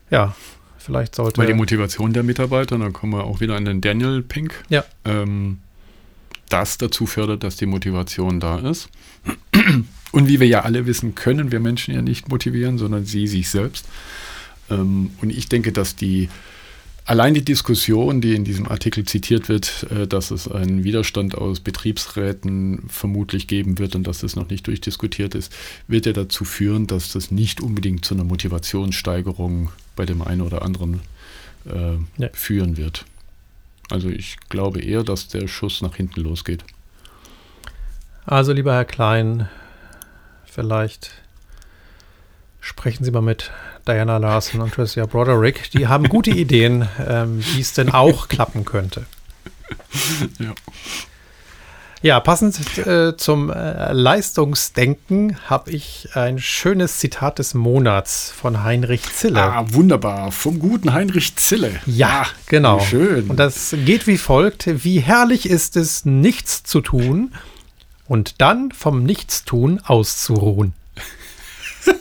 [0.09, 0.35] Ja,
[0.79, 1.37] vielleicht sollte.
[1.37, 4.65] Weil die Motivation der Mitarbeiter, dann kommen wir auch wieder an den Daniel Pink.
[4.71, 4.83] Ja.
[5.05, 5.59] Ähm,
[6.49, 8.89] das dazu fördert, dass die Motivation da ist.
[10.13, 13.51] Und wie wir ja alle wissen, können wir Menschen ja nicht motivieren, sondern sie sich
[13.51, 13.87] selbst.
[14.71, 16.31] Ähm, und ich denke, dass die
[17.09, 21.61] allein die Diskussion, die in diesem Artikel zitiert wird, äh, dass es einen Widerstand aus
[21.61, 25.53] Betriebsräten vermutlich geben wird und dass das noch nicht durchdiskutiert ist,
[25.89, 30.63] wird ja dazu führen, dass das nicht unbedingt zu einer Motivationssteigerung bei dem einen oder
[30.63, 31.01] anderen
[31.65, 32.29] äh, ja.
[32.33, 33.07] führen wird.
[33.91, 36.63] Also ich glaube eher, dass der Schuss nach hinten losgeht.
[38.27, 39.49] Also lieber Herr Klein,
[40.45, 41.13] vielleicht
[42.61, 43.51] sprechen Sie mal mit
[43.89, 45.71] Diana Larson und Tricia Broderick.
[45.71, 49.07] Die haben gute Ideen, ähm, wie es denn auch klappen könnte.
[50.39, 50.53] Ja.
[52.01, 59.03] Ja, passend äh, zum äh, Leistungsdenken habe ich ein schönes Zitat des Monats von Heinrich
[59.03, 59.43] Zille.
[59.43, 60.31] Ah, wunderbar.
[60.31, 61.81] Vom guten Heinrich Zille.
[61.87, 62.81] Ja, ah, genau.
[62.81, 63.29] Schön.
[63.29, 64.85] Und das geht wie folgt.
[64.85, 67.33] Wie herrlich ist es, nichts zu tun
[68.07, 70.75] und dann vom Nichtstun auszuruhen.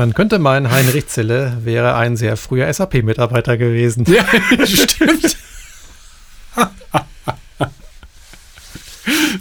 [0.00, 4.06] Man könnte meinen, Heinrich Zille wäre ein sehr früher SAP-Mitarbeiter gewesen.
[4.08, 4.24] Ja,
[4.66, 5.36] stimmt.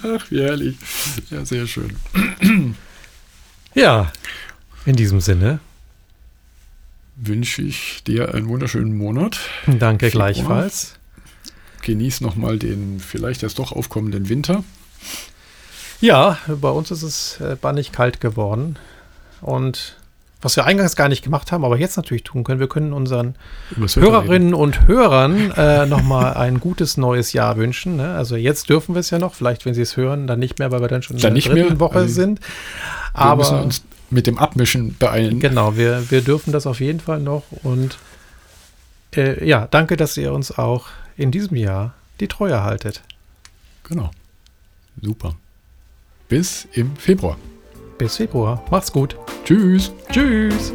[0.03, 0.75] Ach, wie herrlich.
[1.29, 1.95] Ja, sehr schön.
[3.73, 4.11] Ja,
[4.85, 5.61] in diesem Sinne
[7.15, 9.39] wünsche ich dir einen wunderschönen Monat.
[9.65, 10.33] Danke Februar.
[10.33, 10.95] gleichfalls.
[11.83, 14.65] Genieß nochmal den vielleicht erst doch aufkommenden Winter.
[16.01, 18.77] Ja, bei uns ist es äh, bannig kalt geworden.
[19.39, 19.95] Und
[20.41, 23.35] was wir eingangs gar nicht gemacht haben, aber jetzt natürlich tun können, wir können unseren
[23.75, 27.97] Hörerinnen und Hörern äh, nochmal ein gutes neues Jahr wünschen.
[27.97, 28.13] Ne?
[28.13, 30.71] Also jetzt dürfen wir es ja noch, vielleicht wenn sie es hören, dann nicht mehr,
[30.71, 32.39] weil wir dann schon dann in der dritten mehr, Woche also sind.
[33.13, 35.39] Aber wir müssen uns mit dem Abmischen beeilen.
[35.39, 37.43] Genau, wir, wir dürfen das auf jeden Fall noch.
[37.63, 37.97] Und
[39.15, 40.87] äh, ja, danke, dass ihr uns auch
[41.17, 43.03] in diesem Jahr die Treue haltet.
[43.83, 44.11] Genau.
[45.01, 45.35] Super.
[46.27, 47.37] Bis im Februar.
[47.99, 48.63] Bis Februar.
[48.71, 49.17] Macht's gut.
[49.43, 49.91] Tschüss.
[50.09, 50.73] Tschüss.